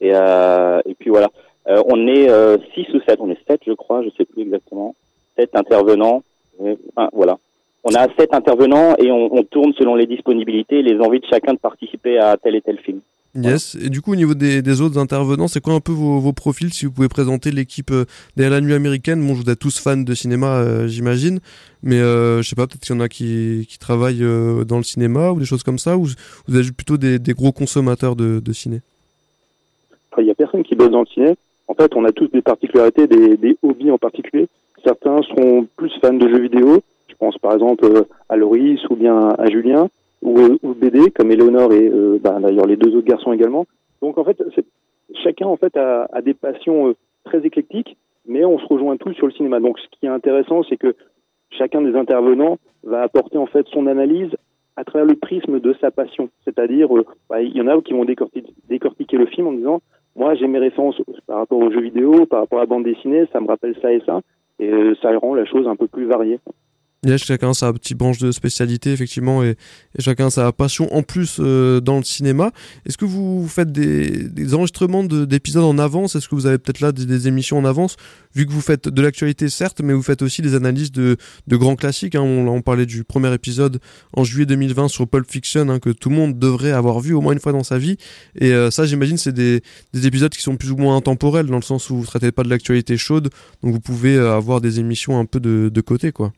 Et, 0.00 0.12
euh, 0.12 0.80
et 0.86 0.94
puis 0.94 1.10
voilà. 1.10 1.28
Euh, 1.68 1.82
on 1.86 2.06
est 2.06 2.24
6 2.24 2.28
euh, 2.30 2.58
ou 2.94 3.00
7, 3.06 3.20
on 3.20 3.30
est 3.30 3.38
7 3.48 3.62
je 3.66 3.72
crois, 3.72 4.02
je 4.02 4.10
sais 4.16 4.24
plus 4.24 4.42
exactement. 4.42 4.94
7 5.38 5.50
intervenants. 5.54 6.22
Voilà. 7.12 7.38
On 7.84 7.94
a 7.94 8.06
7 8.18 8.32
intervenants 8.32 8.94
et 8.98 9.10
on, 9.10 9.42
tourne 9.44 9.72
selon 9.74 9.94
les 9.94 10.06
disponibilités 10.06 10.78
et 10.78 10.82
les 10.82 10.98
envies 11.00 11.20
de 11.20 11.26
chacun 11.26 11.54
de 11.54 11.58
participer 11.58 12.18
à 12.18 12.36
tel 12.36 12.54
et 12.54 12.60
tel 12.60 12.78
film. 12.78 13.00
Yes. 13.34 13.76
Et 13.82 13.88
du 13.88 14.00
coup, 14.00 14.12
au 14.12 14.16
niveau 14.16 14.34
des, 14.34 14.80
autres 14.80 14.96
intervenants, 14.96 15.48
c'est 15.48 15.60
quoi 15.60 15.74
un 15.74 15.80
peu 15.80 15.90
vos, 15.90 16.32
profils? 16.32 16.72
Si 16.72 16.86
vous 16.86 16.92
pouvez 16.92 17.08
présenter 17.08 17.50
l'équipe 17.50 17.92
derrière 18.36 18.52
la 18.52 18.60
nuit 18.60 18.74
américaine. 18.74 19.26
Bon, 19.26 19.34
vous 19.34 19.50
êtes 19.50 19.58
tous 19.58 19.80
fans 19.80 19.96
de 19.96 20.14
cinéma, 20.14 20.86
j'imagine. 20.86 21.40
Mais 21.82 21.96
euh, 21.96 22.42
je 22.42 22.48
sais 22.48 22.56
pas, 22.56 22.68
peut-être 22.68 22.82
qu'il 22.82 22.94
y 22.94 22.98
en 22.98 23.00
a 23.00 23.08
qui, 23.08 23.66
travaillent 23.80 24.24
dans 24.66 24.76
le 24.76 24.84
cinéma 24.84 25.32
ou 25.32 25.40
des 25.40 25.46
choses 25.46 25.64
comme 25.64 25.78
ça. 25.78 25.98
Ou 25.98 26.06
vous 26.46 26.58
êtes 26.58 26.72
plutôt 26.72 26.96
des, 26.96 27.18
des 27.18 27.32
gros 27.32 27.52
consommateurs 27.52 28.14
de, 28.14 28.38
de 28.38 28.52
ciné? 28.52 28.82
Il 30.18 30.26
y 30.26 30.30
a 30.30 30.34
personne 30.34 30.62
qui 30.62 30.74
bosse 30.74 30.90
dans 30.90 31.00
le 31.00 31.06
ciné. 31.06 31.34
En 31.68 31.74
fait, 31.74 31.94
on 31.96 32.04
a 32.04 32.12
tous 32.12 32.28
des 32.28 32.42
particularités, 32.42 33.06
des, 33.06 33.36
des 33.36 33.56
hobbies 33.62 33.90
en 33.90 33.98
particulier. 33.98 34.48
Certains 34.84 35.22
seront 35.22 35.66
plus 35.76 35.90
fans 36.00 36.12
de 36.12 36.28
jeux 36.28 36.40
vidéo. 36.40 36.82
Je 37.08 37.14
pense 37.14 37.38
par 37.38 37.54
exemple 37.54 37.84
euh, 37.84 38.02
à 38.28 38.36
Loris 38.36 38.80
ou 38.90 38.96
bien 38.96 39.30
à 39.38 39.46
Julien 39.46 39.88
ou, 40.22 40.38
euh, 40.38 40.58
ou 40.62 40.74
BD 40.74 41.10
comme 41.10 41.30
Eleonore 41.30 41.72
et 41.72 41.88
euh, 41.88 42.18
bah, 42.20 42.38
d'ailleurs 42.40 42.66
les 42.66 42.76
deux 42.76 42.94
autres 42.94 43.06
garçons 43.06 43.32
également. 43.32 43.66
Donc 44.02 44.18
en 44.18 44.24
fait, 44.24 44.42
chacun 45.22 45.46
en 45.46 45.56
fait 45.56 45.76
a, 45.76 46.08
des 46.22 46.34
passions 46.34 46.94
très 47.24 47.46
éclectiques, 47.46 47.96
mais 48.26 48.44
on 48.44 48.58
se 48.58 48.66
rejoint 48.66 48.96
tous 48.96 49.14
sur 49.14 49.26
le 49.26 49.32
cinéma. 49.32 49.60
Donc 49.60 49.78
ce 49.78 49.86
qui 49.98 50.06
est 50.06 50.10
intéressant, 50.10 50.62
c'est 50.64 50.76
que 50.76 50.94
chacun 51.50 51.80
des 51.80 51.94
intervenants 51.94 52.58
va 52.82 53.02
apporter 53.02 53.38
en 53.38 53.46
fait 53.46 53.66
son 53.68 53.86
analyse 53.86 54.30
à 54.76 54.84
travers 54.84 55.06
le 55.06 55.14
prisme 55.14 55.60
de 55.60 55.74
sa 55.80 55.90
passion. 55.90 56.28
C'est-à-dire, 56.44 56.88
bah, 57.30 57.40
il 57.40 57.56
y 57.56 57.60
en 57.62 57.68
a 57.68 57.80
qui 57.80 57.92
vont 57.92 58.04
décortiquer 58.04 59.16
le 59.16 59.26
film 59.26 59.46
en 59.46 59.52
disant 59.52 59.80
moi 60.16 60.34
j'ai 60.34 60.46
mes 60.46 60.58
références 60.58 61.00
par 61.26 61.38
rapport 61.38 61.58
aux 61.58 61.70
jeux 61.70 61.80
vidéo, 61.80 62.26
par 62.26 62.40
rapport 62.40 62.58
à 62.58 62.62
la 62.62 62.66
bande 62.66 62.84
dessinée, 62.84 63.26
ça 63.32 63.40
me 63.40 63.46
rappelle 63.46 63.76
ça 63.80 63.92
et 63.92 64.00
ça, 64.06 64.20
et 64.58 64.68
euh, 64.68 64.94
ça 65.02 65.16
rend 65.18 65.34
la 65.34 65.44
chose 65.44 65.66
un 65.66 65.76
peu 65.76 65.88
plus 65.88 66.06
variée. 66.06 66.38
Yeah, 67.04 67.18
chacun 67.18 67.52
sa 67.52 67.70
petite 67.70 67.98
branche 67.98 68.16
de 68.16 68.32
spécialité, 68.32 68.90
effectivement, 68.90 69.42
et, 69.42 69.56
et 69.98 70.02
chacun 70.02 70.30
sa 70.30 70.50
passion 70.52 70.92
en 70.94 71.02
plus 71.02 71.36
euh, 71.38 71.80
dans 71.80 71.98
le 71.98 72.02
cinéma. 72.02 72.50
Est-ce 72.86 72.96
que 72.96 73.04
vous 73.04 73.46
faites 73.46 73.70
des, 73.72 74.26
des 74.26 74.54
enregistrements 74.54 75.04
d'épisodes 75.04 75.64
en 75.64 75.78
avance? 75.78 76.16
Est-ce 76.16 76.30
que 76.30 76.34
vous 76.34 76.46
avez 76.46 76.56
peut-être 76.56 76.80
là 76.80 76.92
des, 76.92 77.04
des, 77.04 77.28
émissions 77.28 77.58
en 77.58 77.66
avance? 77.66 77.96
Vu 78.34 78.46
que 78.46 78.52
vous 78.52 78.62
faites 78.62 78.88
de 78.88 79.02
l'actualité, 79.02 79.50
certes, 79.50 79.82
mais 79.84 79.92
vous 79.92 80.02
faites 80.02 80.22
aussi 80.22 80.40
des 80.40 80.54
analyses 80.54 80.92
de, 80.92 81.18
de 81.46 81.56
grands 81.56 81.76
classiques. 81.76 82.14
Hein. 82.14 82.22
On, 82.22 82.48
on, 82.48 82.62
parlait 82.62 82.86
du 82.86 83.04
premier 83.04 83.34
épisode 83.34 83.80
en 84.14 84.24
juillet 84.24 84.46
2020 84.46 84.88
sur 84.88 85.06
Pulp 85.06 85.30
Fiction, 85.30 85.68
hein, 85.68 85.80
que 85.80 85.90
tout 85.90 86.08
le 86.08 86.16
monde 86.16 86.38
devrait 86.38 86.72
avoir 86.72 87.00
vu 87.00 87.12
au 87.12 87.20
moins 87.20 87.34
une 87.34 87.40
fois 87.40 87.52
dans 87.52 87.64
sa 87.64 87.76
vie. 87.76 87.98
Et 88.40 88.52
euh, 88.52 88.70
ça, 88.70 88.86
j'imagine, 88.86 89.18
c'est 89.18 89.34
des, 89.34 89.60
des 89.92 90.06
épisodes 90.06 90.32
qui 90.32 90.42
sont 90.42 90.56
plus 90.56 90.70
ou 90.70 90.76
moins 90.76 90.96
intemporels, 90.96 91.46
dans 91.46 91.56
le 91.56 91.62
sens 91.62 91.90
où 91.90 91.96
vous 91.96 92.02
ne 92.02 92.06
traitez 92.06 92.32
pas 92.32 92.44
de 92.44 92.48
l'actualité 92.48 92.96
chaude, 92.96 93.28
donc 93.62 93.74
vous 93.74 93.80
pouvez 93.80 94.16
euh, 94.16 94.34
avoir 94.34 94.62
des 94.62 94.80
émissions 94.80 95.18
un 95.18 95.26
peu 95.26 95.38
de, 95.38 95.68
de 95.68 95.80
côté, 95.82 96.10
quoi. 96.10 96.32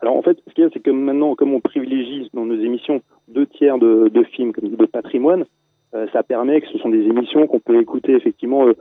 Alors 0.00 0.16
en 0.16 0.22
fait, 0.22 0.38
ce 0.46 0.54
qu'il 0.54 0.64
y 0.64 0.66
a, 0.66 0.70
c'est 0.72 0.80
que 0.80 0.90
maintenant, 0.90 1.34
comme 1.34 1.52
on 1.52 1.60
privilégie 1.60 2.30
dans 2.32 2.46
nos 2.46 2.58
émissions 2.60 3.02
deux 3.28 3.46
tiers 3.46 3.78
de, 3.78 4.08
de 4.08 4.22
films 4.24 4.52
comme 4.52 4.70
de 4.70 4.86
patrimoine, 4.86 5.44
euh, 5.94 6.06
ça 6.12 6.22
permet 6.22 6.60
que 6.60 6.68
ce 6.68 6.78
sont 6.78 6.90
des 6.90 7.02
émissions 7.02 7.46
qu'on 7.46 7.60
peut 7.60 7.80
écouter 7.80 8.12
effectivement 8.12 8.66
euh, 8.68 8.74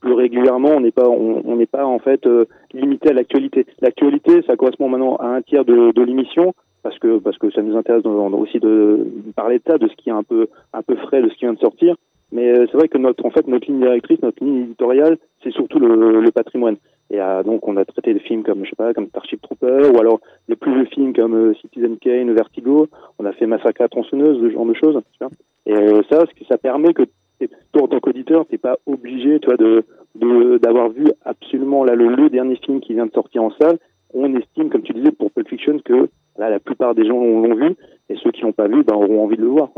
plus 0.00 0.14
régulièrement. 0.14 0.70
On 0.70 0.80
n'est 0.80 0.90
pas, 0.90 1.08
on 1.08 1.56
n'est 1.56 1.66
pas 1.66 1.84
en 1.84 1.98
fait 1.98 2.26
euh, 2.26 2.46
limité 2.72 3.10
à 3.10 3.12
l'actualité. 3.12 3.66
L'actualité, 3.80 4.42
ça 4.46 4.56
correspond 4.56 4.88
maintenant 4.88 5.16
à 5.16 5.26
un 5.26 5.42
tiers 5.42 5.64
de, 5.64 5.92
de 5.92 6.02
l'émission. 6.02 6.54
parce 6.82 6.98
que 6.98 7.18
parce 7.18 7.38
que 7.38 7.50
ça 7.50 7.62
nous 7.62 7.76
intéresse 7.76 8.04
aussi 8.04 8.58
de 8.58 9.06
parler 9.34 9.58
de 9.58 9.64
ça, 9.66 9.78
de 9.78 9.88
ce 9.88 9.94
qui 9.96 10.08
est 10.08 10.12
un 10.12 10.22
peu 10.22 10.48
un 10.72 10.82
peu 10.82 10.96
frais, 10.96 11.22
de 11.22 11.28
ce 11.28 11.34
qui 11.34 11.44
vient 11.44 11.54
de 11.54 11.58
sortir. 11.58 11.96
Mais 12.32 12.52
c'est 12.54 12.74
vrai 12.74 12.88
que 12.88 12.98
notre 12.98 13.24
en 13.24 13.30
fait 13.30 13.46
notre 13.46 13.66
ligne 13.66 13.80
directrice, 13.80 14.20
notre 14.22 14.42
ligne 14.42 14.62
éditoriale, 14.62 15.16
c'est 15.42 15.52
surtout 15.52 15.78
le, 15.78 16.20
le 16.20 16.30
patrimoine. 16.32 16.76
Et 17.16 17.20
euh, 17.20 17.42
donc 17.42 17.66
on 17.66 17.78
a 17.78 17.84
traité 17.86 18.12
de 18.12 18.18
films 18.18 18.42
comme 18.42 18.62
je 18.64 18.70
sais 18.70 18.76
pas 18.76 18.92
comme 18.92 19.08
Starship 19.08 19.40
Trooper 19.40 19.88
ou 19.90 19.98
alors 19.98 20.20
les 20.48 20.56
plus 20.56 20.74
vieux 20.74 20.84
films 20.84 21.14
comme 21.14 21.34
euh, 21.34 21.54
Citizen 21.54 21.96
Kane, 21.96 22.30
Vertigo. 22.34 22.88
On 23.18 23.24
a 23.24 23.32
fait 23.32 23.46
Massacre 23.46 23.80
à 23.80 23.88
tronçonneuse, 23.88 24.38
ce 24.38 24.50
genre 24.50 24.66
de 24.66 24.74
choses. 24.74 25.00
Tu 25.12 25.18
vois 25.24 25.30
et 25.64 25.72
euh, 25.72 26.02
ça, 26.10 26.24
ça 26.46 26.58
permet 26.58 26.92
que 26.92 27.04
toi 27.72 27.84
en 27.84 27.88
tant 27.88 28.00
qu'auditeur, 28.00 28.44
t'es 28.46 28.58
pas 28.58 28.76
obligé, 28.84 29.40
toi, 29.40 29.56
de 29.56 29.82
d'avoir 30.58 30.90
vu 30.90 31.06
absolument 31.24 31.84
là 31.84 31.94
le, 31.94 32.08
le, 32.08 32.30
dernier 32.30 32.56
film 32.56 32.80
qui 32.80 32.94
vient 32.94 33.06
de 33.06 33.12
sortir 33.12 33.42
en 33.42 33.50
salle. 33.60 33.78
On 34.14 34.34
estime, 34.34 34.68
comme 34.68 34.82
tu 34.82 34.92
disais 34.92 35.10
pour 35.10 35.30
Pulp 35.30 35.48
Fiction, 35.48 35.78
que 35.84 36.08
là 36.38 36.50
la 36.50 36.58
plupart 36.58 36.94
des 36.94 37.06
gens 37.06 37.18
l'ont 37.18 37.54
vu 37.54 37.76
et 38.10 38.16
ceux 38.22 38.30
qui 38.30 38.42
l'ont 38.42 38.52
pas 38.52 38.68
vu, 38.68 38.82
ben, 38.82 38.94
auront 38.94 39.24
envie 39.24 39.36
de 39.36 39.42
le 39.42 39.48
voir. 39.48 39.70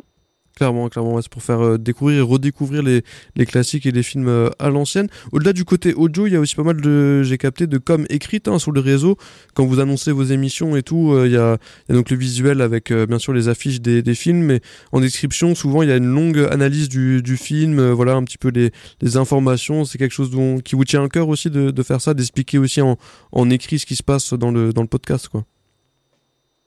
Clairement, 0.59 0.89
clairement, 0.89 1.23
c'est 1.23 1.31
pour 1.31 1.45
faire 1.45 1.61
euh, 1.65 1.79
découvrir 1.79 2.19
et 2.19 2.21
redécouvrir 2.21 2.83
les, 2.83 3.03
classiques 3.47 3.87
et 3.87 3.93
les 3.93 4.03
films 4.03 4.27
euh, 4.27 4.51
à 4.59 4.71
l'ancienne. 4.71 5.07
Au-delà 5.31 5.53
du 5.53 5.65
côté 5.65 5.95
audio, 5.95 6.27
il 6.27 6.33
y 6.33 6.37
a 6.37 6.41
aussi 6.41 6.57
pas 6.57 6.65
mal 6.65 6.81
de, 6.81 7.23
j'ai 7.23 7.39
capté, 7.39 7.69
de 7.69 7.79
com 7.79 8.05
écrite 8.11 8.49
hein, 8.49 8.59
sur 8.59 8.73
le 8.73 8.81
réseau. 8.81 9.17
Quand 9.55 9.65
vous 9.65 9.79
annoncez 9.79 10.11
vos 10.11 10.25
émissions 10.25 10.75
et 10.75 10.83
tout, 10.83 11.13
euh, 11.13 11.29
il 11.29 11.33
y, 11.33 11.37
a, 11.37 11.59
donc 11.89 12.11
le 12.11 12.17
visuel 12.17 12.61
avec 12.61 12.93
bien 12.93 13.21
sûr 13.21 13.33
les 13.33 13.49
affiches 13.49 13.81
des, 13.81 14.15
films, 14.17 14.43
mais 14.43 14.61
en 14.91 14.99
description, 14.99 15.55
souvent 15.55 15.83
il 15.83 15.91
y 15.91 15.93
a 15.93 15.97
une 15.97 16.13
longue 16.13 16.45
analyse 16.51 16.89
du, 16.89 17.37
film, 17.37 17.93
voilà 17.93 18.15
un 18.15 18.25
petit 18.25 18.39
peu 18.39 18.49
les, 18.51 19.17
informations. 19.17 19.85
C'est 19.85 19.97
quelque 19.97 20.11
chose 20.11 20.33
dont, 20.33 20.59
qui 20.59 20.75
vous 20.75 20.85
tient 20.85 21.05
à 21.05 21.09
cœur 21.09 21.29
aussi 21.29 21.51
de, 21.51 21.71
de 21.71 21.83
faire 21.85 22.01
ça, 22.01 22.15
d'expliquer 22.15 22.59
aussi 22.59 22.81
en, 22.81 23.51
écrit 23.51 23.79
ce 23.79 23.87
qui 23.87 23.95
se 23.95 24.03
passe 24.03 24.33
dans 24.35 24.51
le, 24.51 24.73
dans 24.73 24.83
le 24.83 24.89
podcast. 24.89 25.29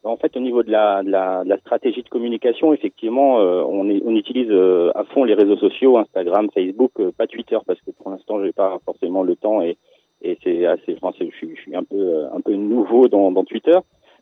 En 0.03 0.17
fait, 0.17 0.35
au 0.35 0.39
niveau 0.39 0.63
de 0.63 0.71
la, 0.71 1.03
de 1.03 1.11
la, 1.11 1.43
de 1.43 1.49
la 1.49 1.59
stratégie 1.59 2.01
de 2.01 2.09
communication, 2.09 2.73
effectivement, 2.73 3.39
euh, 3.39 3.63
on, 3.67 3.87
est, 3.87 4.01
on, 4.03 4.15
utilise 4.15 4.49
euh, 4.49 4.89
à 4.95 5.03
fond 5.03 5.23
les 5.25 5.35
réseaux 5.35 5.57
sociaux, 5.57 5.97
Instagram, 5.99 6.49
Facebook, 6.51 6.91
euh, 6.99 7.11
pas 7.15 7.27
Twitter, 7.27 7.57
parce 7.67 7.79
que 7.81 7.91
pour 7.91 8.09
l'instant, 8.09 8.43
j'ai 8.43 8.51
pas 8.51 8.79
forcément 8.83 9.21
le 9.21 9.35
temps 9.35 9.61
et, 9.61 9.77
et 10.23 10.39
c'est 10.43 10.65
assez. 10.65 10.97
Enfin, 10.99 11.15
je, 11.19 11.25
suis, 11.35 11.55
je 11.55 11.61
suis 11.61 11.75
un 11.75 11.83
peu 11.83 12.25
un 12.33 12.41
peu 12.41 12.53
nouveau 12.53 13.09
dans, 13.09 13.31
dans 13.31 13.43
Twitter, 13.43 13.77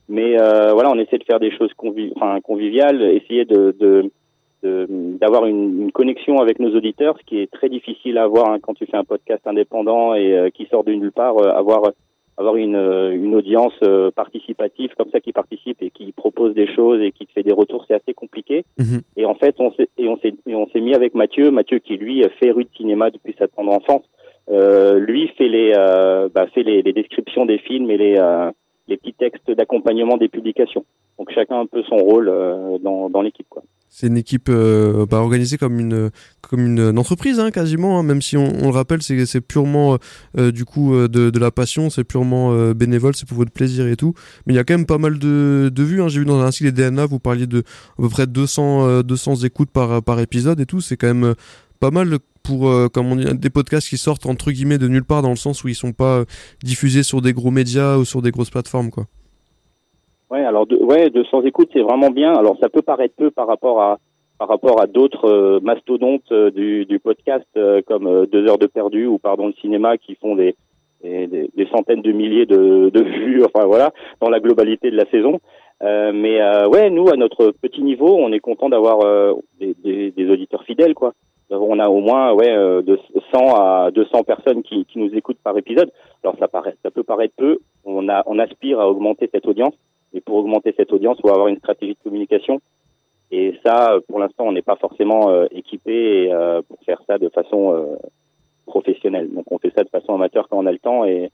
mais 0.09 0.35
voilà, 0.37 0.91
on 0.91 0.99
essaie 0.99 1.17
de 1.17 1.23
faire 1.23 1.39
des 1.39 1.51
choses 1.51 1.73
convi 1.75 2.11
enfin, 2.15 2.41
conviviales, 2.41 3.01
essayer 3.01 3.45
de, 3.45 3.75
de 3.79 4.11
d'avoir 4.61 5.45
une, 5.45 5.83
une, 5.83 5.91
connexion 5.93 6.39
avec 6.39 6.59
nos 6.59 6.75
auditeurs, 6.75 7.17
ce 7.17 7.23
qui 7.23 7.39
est 7.39 7.49
très 7.49 7.69
difficile 7.69 8.17
à 8.17 8.23
avoir 8.23 8.49
hein, 8.51 8.59
quand 8.61 8.73
tu 8.73 8.85
fais 8.85 8.97
un 8.97 9.05
podcast 9.05 9.47
indépendant 9.47 10.13
et 10.13 10.51
qui 10.53 10.65
sort 10.65 10.83
de 10.83 10.91
nulle 10.91 11.13
part, 11.13 11.37
avoir 11.55 11.93
avoir 12.39 12.55
une, 12.55 12.75
euh, 12.75 13.11
une 13.11 13.35
audience 13.35 13.73
euh, 13.83 14.11
participative 14.11 14.91
comme 14.97 15.09
ça 15.11 15.19
qui 15.19 15.33
participe 15.33 15.81
et 15.81 15.89
qui 15.89 16.13
propose 16.13 16.53
des 16.55 16.73
choses 16.73 17.01
et 17.01 17.11
qui 17.11 17.27
te 17.27 17.33
fait 17.33 17.43
des 17.43 17.51
retours, 17.51 17.83
c'est 17.85 17.95
assez 17.95 18.13
compliqué. 18.13 18.63
Mhm. 18.77 19.01
Et 19.17 19.25
en 19.25 19.35
fait, 19.35 19.55
on 19.59 19.71
s'est 19.73 19.89
et 19.97 20.07
on 20.07 20.17
s'est 20.17 20.33
on 20.47 20.67
s'est 20.67 20.79
mis 20.79 20.95
avec 20.95 21.15
Mathieu, 21.15 21.51
Mathieu 21.51 21.79
qui 21.79 21.97
lui 21.97 22.23
fait 22.39 22.51
rue 22.51 22.63
de 22.63 22.69
cinéma 22.77 23.11
depuis 23.11 23.35
sa 23.37 23.49
tendre 23.49 23.73
enfance. 23.73 24.03
Euh, 24.49 24.99
lui 24.99 25.27
fait 25.37 25.49
les 25.49 25.73
euh, 25.77 26.29
bah, 26.33 26.47
fait 26.47 26.63
les, 26.63 26.81
les, 26.81 26.93
descriptions 26.93 27.45
des 27.45 27.57
films 27.57 27.91
et 27.91 27.97
les 27.97 28.17
les 28.87 28.97
petits 28.97 29.13
textes 29.13 29.51
d'accompagnement 29.51 30.15
des 30.15 30.29
publications. 30.29 30.85
Donc 31.19 31.31
chacun 31.31 31.59
un 31.59 31.65
peu 31.65 31.83
son 31.83 31.97
rôle 31.97 32.31
dans 32.81 33.09
dans 33.09 33.21
l'équipe 33.21 33.47
quoi. 33.49 33.63
C'est 33.89 34.07
une 34.07 34.17
équipe 34.17 34.49
euh, 34.49 35.05
bah, 35.05 35.17
organisée 35.17 35.57
comme 35.57 35.79
une 35.79 36.11
comme 36.41 36.65
une, 36.65 36.97
entreprise 36.97 37.39
hein, 37.39 37.51
quasiment, 37.51 37.99
hein, 37.99 38.03
même 38.03 38.21
si 38.21 38.37
on, 38.37 38.63
on, 38.63 38.69
le 38.69 38.73
rappelle, 38.73 39.01
c'est 39.01 39.41
purement 39.41 39.97
euh, 40.37 40.51
du 40.51 40.65
coup 40.65 40.95
euh, 40.95 41.07
de, 41.07 41.29
de, 41.29 41.39
la 41.39 41.51
passion, 41.51 41.89
c'est 41.89 42.03
purement 42.03 42.51
euh, 42.53 42.73
bénévole, 42.73 43.15
c'est 43.15 43.27
pour 43.27 43.37
votre 43.37 43.51
plaisir 43.51 43.87
et 43.87 43.95
tout. 43.95 44.13
Mais 44.45 44.53
il 44.53 44.55
y 44.55 44.59
a 44.59 44.63
quand 44.63 44.73
même 44.73 44.85
pas 44.85 44.97
mal 44.97 45.19
de, 45.19 45.71
de 45.73 45.83
vues. 45.83 46.01
Hein. 46.01 46.07
J'ai 46.07 46.19
vu 46.19 46.25
dans 46.25 46.41
un 46.41 46.51
site 46.51 46.73
des 46.73 46.89
DNA, 46.89 47.05
vous 47.05 47.19
parliez 47.19 47.45
de 47.45 47.59
à 47.59 48.01
peu 48.01 48.09
près 48.09 48.25
200 48.25 49.03
200 49.03 49.35
écoutes 49.43 49.69
par 49.69 50.01
par 50.01 50.19
épisode 50.19 50.59
et 50.59 50.65
tout. 50.65 50.81
C'est 50.81 50.97
quand 50.97 51.13
même 51.13 51.35
pas 51.79 51.91
mal 51.91 52.17
pour 52.41 52.71
comme 52.91 53.11
on 53.11 53.15
dit 53.15 53.25
des 53.35 53.49
podcasts 53.49 53.89
qui 53.89 53.97
sortent 53.97 54.25
entre 54.25 54.51
guillemets 54.51 54.77
de 54.77 54.87
nulle 54.87 55.03
part 55.03 55.21
dans 55.21 55.29
le 55.29 55.35
sens 55.35 55.63
où 55.63 55.67
ils 55.67 55.75
sont 55.75 55.93
pas 55.93 56.23
diffusés 56.63 57.03
sur 57.03 57.21
des 57.21 57.33
gros 57.33 57.51
médias 57.51 57.97
ou 57.97 58.05
sur 58.05 58.21
des 58.21 58.31
grosses 58.31 58.49
plateformes 58.49 58.89
quoi. 58.89 59.07
Ouais, 60.29 60.45
alors 60.45 60.67
de, 60.67 60.75
ouais, 60.77 61.09
200 61.09 61.43
écoutes, 61.43 61.69
c'est 61.73 61.81
vraiment 61.81 62.11
bien. 62.11 62.33
Alors 62.33 62.57
ça 62.59 62.69
peut 62.69 62.81
paraître 62.83 63.15
peu 63.15 63.31
par 63.31 63.47
rapport 63.47 63.81
à 63.81 63.97
par 64.39 64.47
rapport 64.47 64.81
à 64.81 64.87
d'autres 64.87 65.29
euh, 65.29 65.59
mastodontes 65.61 66.31
euh, 66.31 66.49
du, 66.49 66.85
du, 66.85 66.97
podcast 66.97 67.45
euh, 67.57 67.81
comme 67.85 68.25
Deux 68.27 68.47
heures 68.47 68.57
de 68.57 68.67
perdu 68.67 69.05
ou 69.05 69.19
pardon 69.19 69.47
le 69.47 69.53
cinéma 69.53 69.97
qui 69.97 70.15
font 70.15 70.35
des, 70.35 70.55
des, 71.03 71.27
des 71.27 71.67
centaines 71.67 72.01
de 72.01 72.13
milliers 72.13 72.45
de, 72.45 72.89
de, 72.89 73.03
vues, 73.03 73.43
enfin 73.43 73.65
voilà, 73.65 73.91
dans 74.21 74.29
la 74.29 74.39
globalité 74.39 74.89
de 74.91 74.95
la 74.95 75.05
saison. 75.09 75.39
mais 75.81 76.39
ouais, 76.67 76.89
nous 76.89 77.09
à 77.09 77.17
notre 77.17 77.51
petit 77.61 77.81
niveau, 77.81 78.15
on 78.17 78.31
est 78.31 78.39
content 78.39 78.69
d'avoir 78.69 78.99
des, 79.59 79.75
des, 79.83 80.11
des, 80.11 80.29
auditeurs 80.29 80.63
fidèles 80.63 80.93
quoi. 80.93 81.13
On 81.51 81.79
a 81.79 81.89
au 81.89 81.99
moins 81.99 82.31
ouais 82.33 82.53
de 82.83 82.99
100 83.33 83.55
à 83.55 83.91
200 83.91 84.23
personnes 84.23 84.61
qui, 84.61 84.85
qui 84.85 84.99
nous 84.99 85.13
écoutent 85.15 85.43
par 85.43 85.57
épisode. 85.57 85.91
Alors 86.23 86.37
ça 86.39 86.47
paraît, 86.47 86.75
ça 86.83 86.91
peut 86.91 87.03
paraître 87.03 87.33
peu. 87.37 87.59
On 87.85 88.07
a, 88.07 88.23
on 88.25 88.39
aspire 88.39 88.79
à 88.79 88.89
augmenter 88.89 89.29
cette 89.33 89.47
audience. 89.47 89.73
Et 90.13 90.21
pour 90.21 90.37
augmenter 90.37 90.73
cette 90.75 90.91
audience, 90.91 91.17
il 91.19 91.21
faut 91.21 91.29
avoir 91.29 91.47
une 91.47 91.57
stratégie 91.57 91.93
de 91.93 92.03
communication. 92.03 92.59
Et 93.31 93.59
ça, 93.63 93.95
pour 94.07 94.19
l'instant, 94.19 94.45
on 94.45 94.51
n'est 94.51 94.63
pas 94.63 94.75
forcément 94.75 95.29
euh, 95.29 95.45
équipé 95.51 96.31
euh, 96.31 96.61
pour 96.67 96.79
faire 96.83 96.99
ça 97.07 97.19
de 97.19 97.29
façon 97.29 97.73
euh, 97.73 97.95
professionnelle. 98.65 99.29
Donc, 99.33 99.51
on 99.51 99.59
fait 99.59 99.71
ça 99.75 99.83
de 99.83 99.89
façon 99.89 100.15
amateur 100.15 100.47
quand 100.49 100.57
on 100.57 100.65
a 100.65 100.71
le 100.71 100.79
temps 100.79 101.05
et 101.05 101.29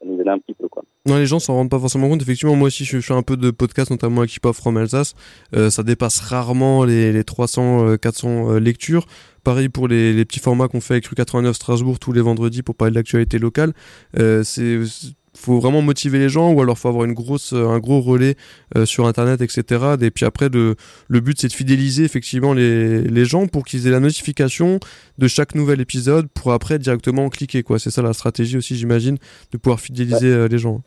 ça 0.00 0.06
nous 0.06 0.18
aide 0.20 0.28
un 0.28 0.38
petit 0.38 0.54
peu, 0.54 0.68
quoi. 0.68 0.84
Non, 1.06 1.16
les 1.18 1.26
gens 1.26 1.38
s'en 1.38 1.54
rendent 1.54 1.70
pas 1.70 1.78
forcément 1.78 2.08
compte. 2.08 2.22
Effectivement, 2.22 2.56
moi 2.56 2.68
aussi, 2.68 2.84
je 2.84 3.00
fais 3.00 3.14
un 3.14 3.22
peu 3.22 3.36
de 3.36 3.50
podcast, 3.50 3.90
notamment 3.90 4.20
avec 4.20 4.34
Hip 4.34 4.52
From 4.54 4.76
Alsace. 4.76 5.14
ça 5.52 5.82
dépasse 5.82 6.20
rarement 6.20 6.84
les, 6.84 7.12
les 7.12 7.24
300, 7.24 7.96
400 8.00 8.58
lectures. 8.58 9.06
Pareil 9.44 9.68
pour 9.68 9.88
les, 9.88 10.12
les 10.12 10.24
petits 10.24 10.40
formats 10.40 10.68
qu'on 10.68 10.80
fait 10.80 10.94
avec 10.94 11.06
Rue 11.06 11.16
89 11.16 11.54
Strasbourg 11.56 11.98
tous 11.98 12.12
les 12.12 12.20
vendredis 12.20 12.62
pour 12.62 12.74
parler 12.74 12.92
de 12.92 12.96
l'actualité 12.96 13.38
locale. 13.38 13.72
c'est 14.14 14.78
faut 15.38 15.60
vraiment 15.60 15.82
motiver 15.82 16.18
les 16.18 16.28
gens 16.28 16.52
ou 16.52 16.60
alors 16.60 16.76
faut 16.76 16.88
avoir 16.88 17.04
une 17.04 17.14
grosse 17.14 17.52
euh, 17.52 17.68
un 17.68 17.78
gros 17.78 18.00
relais 18.00 18.34
euh, 18.76 18.84
sur 18.84 19.06
internet 19.06 19.40
etc 19.40 19.94
et 20.00 20.10
puis 20.10 20.24
après 20.24 20.48
le, 20.48 20.74
le 21.08 21.20
but 21.20 21.38
c'est 21.40 21.48
de 21.48 21.52
fidéliser 21.52 22.04
effectivement 22.04 22.52
les, 22.52 23.02
les 23.02 23.24
gens 23.24 23.46
pour 23.46 23.64
qu'ils 23.64 23.86
aient 23.86 23.92
la 23.92 24.00
notification 24.00 24.80
de 25.16 25.28
chaque 25.28 25.54
nouvel 25.54 25.80
épisode 25.80 26.26
pour 26.34 26.52
après 26.52 26.78
directement 26.78 27.28
cliquer 27.28 27.62
quoi. 27.62 27.78
C'est 27.78 27.90
ça 27.90 28.02
la 28.02 28.12
stratégie 28.12 28.56
aussi 28.56 28.74
j'imagine 28.74 29.18
de 29.52 29.58
pouvoir 29.58 29.80
fidéliser 29.80 30.28
euh, 30.28 30.48
les 30.48 30.58
gens. 30.58 30.80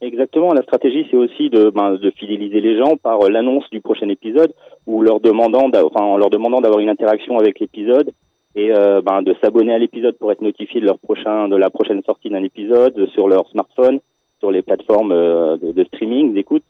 Exactement, 0.00 0.54
la 0.54 0.62
stratégie 0.62 1.06
c'est 1.10 1.16
aussi 1.16 1.50
de, 1.50 1.70
ben, 1.70 1.94
de 1.94 2.10
fidéliser 2.10 2.60
les 2.60 2.78
gens 2.78 2.96
par 2.96 3.18
l'annonce 3.28 3.68
du 3.70 3.80
prochain 3.80 4.08
épisode 4.08 4.52
ou 4.86 5.02
leur 5.02 5.20
demandant, 5.20 5.68
enfin, 5.68 6.04
en 6.04 6.16
leur 6.16 6.30
demandant 6.30 6.60
d'avoir 6.60 6.80
une 6.80 6.88
interaction 6.88 7.38
avec 7.38 7.60
l'épisode 7.60 8.10
et 8.54 8.72
euh, 8.72 9.00
ben, 9.00 9.22
de 9.22 9.34
s'abonner 9.40 9.72
à 9.72 9.78
l'épisode 9.78 10.16
pour 10.18 10.32
être 10.32 10.40
notifié 10.40 10.80
de 10.80 10.86
leur 10.86 10.98
prochain 10.98 11.48
de 11.48 11.56
la 11.56 11.70
prochaine 11.70 12.02
sortie 12.02 12.30
d'un 12.30 12.42
épisode 12.42 13.06
sur 13.10 13.28
leur 13.28 13.48
smartphone, 13.48 14.00
sur 14.40 14.50
les 14.50 14.62
plateformes 14.62 15.12
euh, 15.12 15.56
de, 15.56 15.84
streaming, 15.84 16.34
d'écoute. 16.34 16.64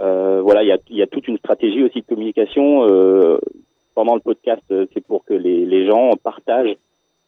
Euh, 0.00 0.40
voilà, 0.42 0.62
il 0.62 0.68
y 0.68 0.72
a, 0.72 0.78
y 0.90 1.02
a, 1.02 1.06
toute 1.06 1.28
une 1.28 1.38
stratégie 1.38 1.82
aussi 1.82 2.00
de 2.00 2.06
communication 2.06 2.86
euh, 2.88 3.38
pendant 3.94 4.14
le 4.14 4.20
podcast. 4.20 4.62
C'est 4.68 5.04
pour 5.04 5.24
que 5.24 5.34
les, 5.34 5.66
les 5.66 5.86
gens 5.86 6.10
partagent 6.22 6.76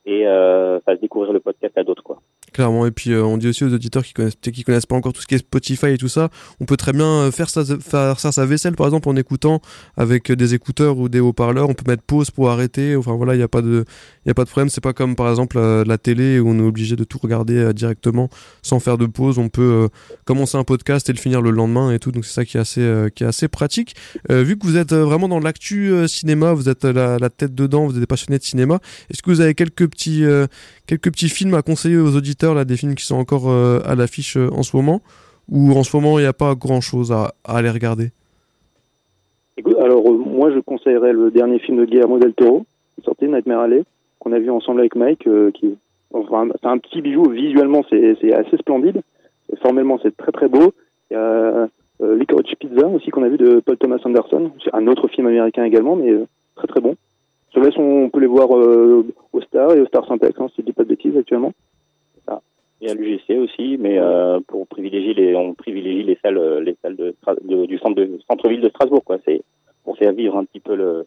et 0.07 0.27
euh, 0.27 0.81
fassent 0.81 1.01
découvrir 1.01 1.33
le 1.33 1.41
podcast 1.41 1.77
à 1.77 1.85
d'autres, 1.85 2.03
quoi. 2.03 2.19
Clairement, 2.53 2.85
et 2.85 2.91
puis 2.91 3.13
euh, 3.13 3.23
on 3.23 3.37
dit 3.37 3.47
aussi 3.47 3.63
aux 3.63 3.73
auditeurs 3.73 4.03
qui 4.03 4.13
connaissent, 4.13 4.35
qui 4.35 4.65
connaissent 4.65 4.87
pas 4.87 4.97
encore 4.97 5.13
tout 5.13 5.21
ce 5.21 5.27
qui 5.29 5.37
est 5.37 5.39
Spotify 5.39 5.87
et 5.87 5.99
tout 5.99 6.09
ça, 6.09 6.31
on 6.59 6.65
peut 6.65 6.77
très 6.77 6.93
bien 6.93 7.07
euh, 7.07 7.31
faire 7.31 7.49
sa, 7.49 7.65
faire 7.65 8.19
sa 8.19 8.45
vaisselle 8.45 8.75
par 8.75 8.87
exemple 8.87 9.09
en 9.09 9.15
écoutant 9.15 9.61
avec 9.97 10.33
des 10.33 10.55
écouteurs 10.55 10.99
ou 10.99 11.09
des 11.09 11.21
haut-parleurs, 11.21 11.69
on 11.69 11.75
peut 11.75 11.89
mettre 11.89 12.03
pause 12.03 12.33
pour 12.33 12.51
arrêter, 12.51 12.97
enfin 12.97 13.15
voilà, 13.15 13.35
il 13.35 13.39
n'y 13.39 13.45
a 13.45 13.49
pas 13.49 13.63
de, 13.63 13.85
il 14.27 14.31
a 14.31 14.35
pas 14.35 14.43
de 14.43 14.51
problème, 14.51 14.69
c'est 14.69 14.81
pas 14.81 14.93
comme 14.93 15.15
par 15.15 15.31
exemple 15.31 15.61
la, 15.61 15.99
télé 15.99 16.41
où 16.41 16.49
on 16.49 16.59
est 16.59 16.67
obligé 16.67 16.97
de 16.97 17.05
tout 17.05 17.19
regarder 17.19 17.57
euh, 17.57 17.73
directement 17.73 18.29
sans 18.63 18.81
faire 18.81 18.99
de 18.99 19.07
pause, 19.07 19.39
on 19.39 19.49
peut 19.49 19.89
commencer 20.25 20.59
un 20.59 20.65
podcast 20.65 21.09
et 21.09 21.13
le 21.13 21.19
finir 21.19 21.43
le 21.43 21.51
lendemain 21.51 21.93
et 21.93 22.01
tout, 22.01 22.11
donc 22.11 22.25
c'est 22.25 22.33
ça 22.33 22.45
qui 22.45 22.57
est 22.57 22.61
assez, 22.61 23.07
qui 23.15 23.23
est 23.23 23.27
assez 23.27 23.47
pratique. 23.47 23.95
vu 24.29 24.59
que 24.59 24.67
vous 24.67 24.77
êtes 24.77 24.93
vraiment 24.93 25.29
dans 25.29 25.39
l'actu 25.39 25.93
cinéma, 26.09 26.53
vous 26.53 26.69
êtes 26.69 26.85
la, 26.85 27.19
la, 27.19 27.31
tête 27.31 27.55
dedans, 27.55 27.87
vous 27.87 27.97
êtes 27.97 28.07
passionné 28.07 28.39
de 28.39 28.45
cinéma, 28.45 28.81
est-ce 29.11 29.23
que 29.23 29.31
vous 29.31 29.41
avez 29.41 29.55
quelques 29.55 29.89
petits, 29.89 30.25
quelques 30.91 31.13
petits 31.13 31.29
films 31.29 31.55
à 31.55 31.63
conseiller 31.63 31.99
aux 31.99 32.17
auditeurs 32.17 32.53
là, 32.53 32.65
des 32.65 32.77
films 32.77 32.97
qui 32.97 33.07
sont 33.07 33.15
encore 33.15 33.49
euh, 33.49 33.79
à 33.85 33.95
l'affiche 33.95 34.37
euh, 34.37 34.49
en 34.51 34.65
ce 34.65 34.77
moment 34.77 35.01
Ou 35.49 35.71
en 35.73 35.85
ce 35.85 35.97
moment, 35.97 36.19
il 36.19 36.23
n'y 36.23 36.29
a 36.29 36.33
pas 36.33 36.57
grand-chose 36.57 37.13
à, 37.13 37.33
aller 37.45 37.71
regarder? 37.71 38.09
Alors, 39.79 40.05
euh, 40.09 40.17
moi, 40.17 40.51
je 40.51 40.59
conseillerais 40.59 41.13
le 41.13 41.31
dernier 41.31 41.61
film 41.61 41.79
de 41.79 41.85
Guillermo 41.85 42.19
del 42.19 42.35
Toro, 42.35 42.67
sorti, 43.05 43.27
Nightmare 43.27 43.61
Alley, 43.61 43.85
qu'on 44.19 44.33
a 44.33 44.41
vu 44.41 44.51
ensemble 44.51 44.81
avec 44.81 44.97
Mike, 44.97 45.29
qui 45.55 45.77
enfin, 46.13 46.49
c'est 46.61 46.69
un 46.69 46.79
petit 46.79 47.03
bijou. 47.03 47.31
Visuellement, 47.31 47.83
c'est 47.89 48.33
assez 48.33 48.57
splendide. 48.57 49.01
Formellement, 49.63 50.01
c'est 50.03 50.17
très 50.17 50.33
très 50.33 50.49
beau. 50.49 50.73
Il 51.11 51.15
y 51.15 51.17
a 51.17 51.69
Licorice 52.01 52.55
Pizza 52.59 52.87
aussi 52.89 53.11
qu'on 53.11 53.23
a 53.23 53.29
vu 53.29 53.37
de 53.37 53.61
Paul 53.61 53.77
Thomas 53.77 54.01
Anderson. 54.05 54.51
C'est 54.65 54.75
un 54.75 54.87
autre 54.89 55.07
film 55.09 55.29
américain 55.29 55.65
également, 55.65 55.95
mais 55.95 56.13
très 56.57 56.67
très 56.67 56.81
bon. 56.81 56.97
Sur 57.53 57.63
on 57.79 58.11
peut 58.11 58.21
les 58.21 58.27
voir 58.27 58.49
au 59.41 59.47
Star 59.47 59.73
et 59.73 59.81
au 59.81 59.87
Star 59.87 60.07
Syntex, 60.07 60.39
hein, 60.39 60.49
si 60.55 60.63
je 60.63 60.67
dis 60.67 60.73
pas 60.73 60.85
de 60.85 60.89
bêtises 60.89 61.17
actuellement. 61.17 61.53
Et 62.83 62.91
à 62.91 62.95
l'UGC 62.95 63.37
aussi, 63.39 63.77
mais 63.79 63.99
euh, 63.99 64.41
pour 64.47 64.67
privilégier 64.67 65.13
les, 65.13 65.37
on 65.37 65.53
privilégie 65.53 66.03
les 66.03 66.19
salles, 66.23 66.39
euh, 66.39 66.61
les 66.63 66.75
salles 66.81 66.97
de, 66.97 67.67
du 67.67 67.79
centre 67.79 67.95
de 67.95 68.19
centre-ville 68.27 68.63
de 68.63 68.71
Strasbourg, 68.71 69.05
quoi. 69.05 69.19
C'est 69.27 69.43
pour 69.85 69.99
faire 69.99 70.15
vivre 70.15 70.39
un 70.39 70.47
petit 70.47 70.61
peu 70.61 70.75
le, 70.75 71.07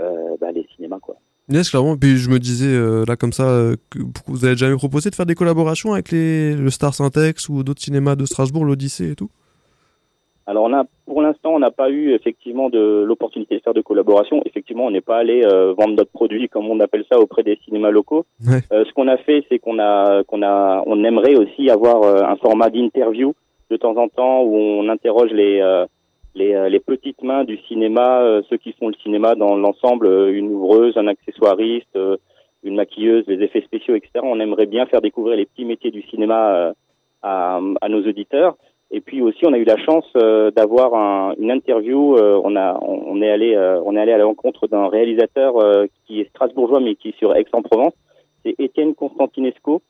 euh, 0.00 0.36
bah, 0.40 0.50
les 0.50 0.66
cinémas, 0.74 0.98
quoi. 0.98 1.14
Yes, 1.48 1.70
clairement. 1.70 1.96
Puis 1.96 2.16
je 2.16 2.30
me 2.30 2.38
disais 2.38 2.74
euh, 2.74 3.04
là 3.06 3.16
comme 3.16 3.32
ça, 3.32 3.48
euh, 3.48 3.76
que 3.90 3.98
vous 4.26 4.44
avez 4.44 4.56
jamais 4.56 4.76
proposé 4.76 5.10
de 5.10 5.14
faire 5.14 5.26
des 5.26 5.34
collaborations 5.34 5.92
avec 5.92 6.10
les, 6.10 6.56
le 6.56 6.70
Star 6.70 6.94
Syntex 6.94 7.48
ou 7.48 7.62
d'autres 7.62 7.82
cinémas 7.82 8.16
de 8.16 8.24
Strasbourg, 8.24 8.64
l'Odyssée 8.64 9.10
et 9.10 9.14
tout? 9.14 9.30
Alors 10.46 10.64
on 10.64 10.72
a, 10.74 10.84
pour 11.06 11.22
l'instant, 11.22 11.54
on 11.54 11.58
n'a 11.58 11.70
pas 11.70 11.90
eu 11.90 12.12
effectivement 12.12 12.68
de 12.68 13.02
l'opportunité 13.06 13.56
de 13.56 13.62
faire 13.62 13.74
de 13.74 13.80
collaboration. 13.80 14.42
Effectivement, 14.44 14.84
on 14.86 14.90
n'est 14.90 15.00
pas 15.00 15.16
allé 15.16 15.42
euh, 15.44 15.72
vendre 15.72 15.94
notre 15.96 16.10
produit 16.10 16.48
comme 16.48 16.68
on 16.68 16.80
appelle 16.80 17.04
ça 17.10 17.18
auprès 17.18 17.42
des 17.42 17.58
cinémas 17.64 17.90
locaux. 17.90 18.26
Ouais. 18.46 18.60
Euh, 18.72 18.84
ce 18.84 18.92
qu'on 18.92 19.08
a 19.08 19.16
fait, 19.16 19.44
c'est 19.48 19.58
qu'on 19.58 19.78
a, 19.78 20.22
qu'on 20.24 20.42
a, 20.42 20.82
on 20.86 21.02
aimerait 21.02 21.36
aussi 21.36 21.70
avoir 21.70 22.02
euh, 22.02 22.22
un 22.22 22.36
format 22.36 22.68
d'interview 22.68 23.34
de 23.70 23.76
temps 23.76 23.96
en 23.96 24.08
temps 24.08 24.42
où 24.42 24.54
on 24.54 24.88
interroge 24.88 25.30
les 25.30 25.60
euh, 25.60 25.86
les, 26.34 26.54
euh, 26.54 26.68
les 26.68 26.80
petites 26.80 27.22
mains 27.22 27.44
du 27.44 27.58
cinéma, 27.68 28.22
euh, 28.22 28.42
ceux 28.50 28.56
qui 28.56 28.72
font 28.72 28.88
le 28.88 28.94
cinéma 29.02 29.34
dans 29.34 29.56
l'ensemble, 29.56 30.08
une 30.30 30.52
ouvreuse, 30.52 30.96
un 30.96 31.06
accessoiriste, 31.06 31.96
euh, 31.96 32.16
une 32.62 32.76
maquilleuse, 32.76 33.24
les 33.28 33.42
effets 33.44 33.60
spéciaux, 33.60 33.94
etc. 33.94 34.10
On 34.22 34.40
aimerait 34.40 34.66
bien 34.66 34.86
faire 34.86 35.00
découvrir 35.00 35.36
les 35.36 35.46
petits 35.46 35.64
métiers 35.64 35.90
du 35.90 36.02
cinéma 36.02 36.54
euh, 36.54 36.72
à, 37.22 37.60
à 37.80 37.88
nos 37.88 38.06
auditeurs. 38.06 38.56
Et 38.90 39.00
puis 39.00 39.22
aussi, 39.22 39.44
on 39.44 39.52
a 39.52 39.58
eu 39.58 39.64
la 39.64 39.76
chance 39.78 40.06
euh, 40.16 40.50
d'avoir 40.52 40.94
un, 40.94 41.34
une 41.38 41.50
interview. 41.50 42.16
euh, 42.16 42.40
on 42.44 42.54
a, 42.54 42.78
on, 42.80 43.02
on 43.08 43.22
est 43.22 43.30
allé, 43.30 43.54
euh, 43.54 43.80
on 43.84 43.96
est 43.96 44.00
allé 44.00 44.12
à 44.12 44.18
la 44.18 44.26
rencontre 44.26 44.68
d'un 44.68 44.88
réalisateur 44.88 45.54
qui 46.06 46.20
est 46.20 46.28
strasbourgeois 46.30 46.80
mais 46.80 46.94
qui 46.94 47.08
est 47.08 47.18
sur 47.18 47.34
Aix-en-Provence. 47.34 47.94
C'est 48.44 48.54
Étienne 48.58 48.94
Constantinesco. 48.94 49.82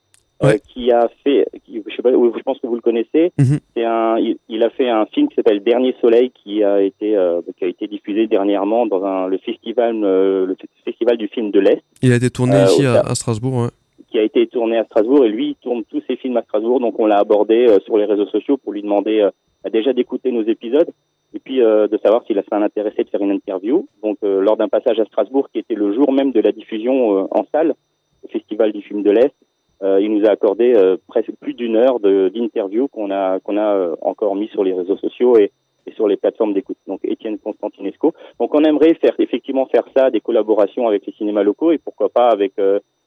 Ouais. 0.43 0.61
qui 0.69 0.91
a 0.91 1.09
fait, 1.23 1.47
qui, 1.65 1.81
je 1.89 1.95
sais 1.95 2.03
pas, 2.03 2.11
je 2.11 2.43
pense 2.43 2.59
que 2.59 2.67
vous 2.67 2.75
le 2.75 2.81
connaissez. 2.81 3.33
C'est 3.75 3.85
un, 3.85 4.19
il, 4.19 4.37
il 4.49 4.63
a 4.65 4.69
fait 4.69 4.91
un 4.91 5.07
film 5.07 5.29
qui 5.29 5.37
s'appelle 5.37 5.63
Dernier 5.63 5.95
Soleil, 6.01 6.33
qui 6.43 6.63
a 6.65 6.83
été, 6.83 7.17
qui 7.57 7.65
a 7.65 7.69
été 7.69 7.87
diffusé 7.87 8.27
dernièrement 8.27 8.85
dans 8.85 9.05
un, 9.05 9.29
le 9.29 9.39
festival, 9.39 10.01
le 10.01 10.55
festival 10.85 11.17
du 11.19 11.29
film 11.29 11.51
de 11.51 11.61
l'Est 11.61 11.83
Il 12.03 12.13
a 12.13 12.17
été 12.17 12.31
tourné 12.31 12.65
ici 12.65 12.85
à, 12.85 13.01
à 13.01 13.15
Strasbourg. 13.15 13.55
Ouais. 13.55 13.69
Qui 14.14 14.21
a 14.21 14.23
été 14.23 14.47
tourné 14.47 14.78
à 14.78 14.85
Strasbourg 14.85 15.25
et 15.25 15.28
lui 15.28 15.49
il 15.49 15.54
tourne 15.56 15.83
tous 15.90 16.00
ses 16.06 16.14
films 16.14 16.37
à 16.37 16.42
Strasbourg. 16.42 16.78
Donc 16.78 17.00
on 17.00 17.06
l'a 17.06 17.18
abordé 17.18 17.66
euh, 17.68 17.80
sur 17.80 17.99
les 17.99 18.04
réseaux 18.04 18.28
sociaux 18.28 18.56
pour 18.56 18.73
lui 18.73 18.80
demander 18.80 19.18
euh, 19.18 19.71
déjà 19.71 19.92
d'écouter 19.92 20.30
nos 20.30 20.44
épisodes 20.44 20.88
et 21.35 21.40
puis 21.40 21.61
euh, 21.61 21.88
de 21.88 21.99
savoir 21.99 22.23
s'il 22.25 22.38
a 22.38 22.44
serait 22.44 22.62
intéressé 22.62 23.02
de 23.02 23.09
faire 23.09 23.23
une 23.23 23.33
interview. 23.33 23.88
Donc 24.04 24.18
euh, 24.23 24.40
lors 24.40 24.56
d'un 24.56 24.68
passage 24.68 25.00
à 25.00 25.04
Strasbourg 25.06 25.49
qui 25.50 25.59
était 25.59 25.75
le 25.75 25.92
jour 25.94 26.12
même 26.12 26.30
de 26.30 26.38
la 26.38 26.52
diffusion 26.52 27.26
en 27.28 27.44
salle 27.50 27.75
au 28.23 28.28
festival 28.28 28.71
du 28.71 28.83
film 28.83 29.02
de 29.02 29.11
l'Est 29.11 29.35
il 30.00 30.14
nous 30.14 30.25
a 30.25 30.30
accordé 30.30 30.73
presque 31.09 31.33
plus 31.40 31.52
d'une 31.52 31.76
heure 31.76 32.00
d'interview 32.00 32.88
qu'on 32.88 33.11
a 33.11 33.38
qu'on 33.40 33.59
a 33.59 33.94
encore 34.00 34.35
mis 34.35 34.49
sur 34.49 34.64
les 34.64 34.73
réseaux 34.73 34.97
sociaux 34.97 35.37
et, 35.37 35.50
sur 35.94 36.09
les 36.09 36.16
plateformes 36.16 36.54
d'écoute. 36.54 36.78
Donc 36.87 37.00
Étienne 37.04 37.38
Constantinesco 37.38 38.14
donc 38.40 38.54
on 38.54 38.64
aimerait 38.64 38.94
faire 38.94 39.14
effectivement 39.18 39.66
faire 39.66 39.85
ça 39.94 40.11
des 40.11 40.21
collaborations 40.21 40.88
avec 40.88 41.04
les 41.04 41.12
cinémas 41.12 41.42
locaux 41.42 41.73
et 41.73 41.78
pourquoi 41.78 42.09
pas 42.09 42.28
avec 42.28 42.52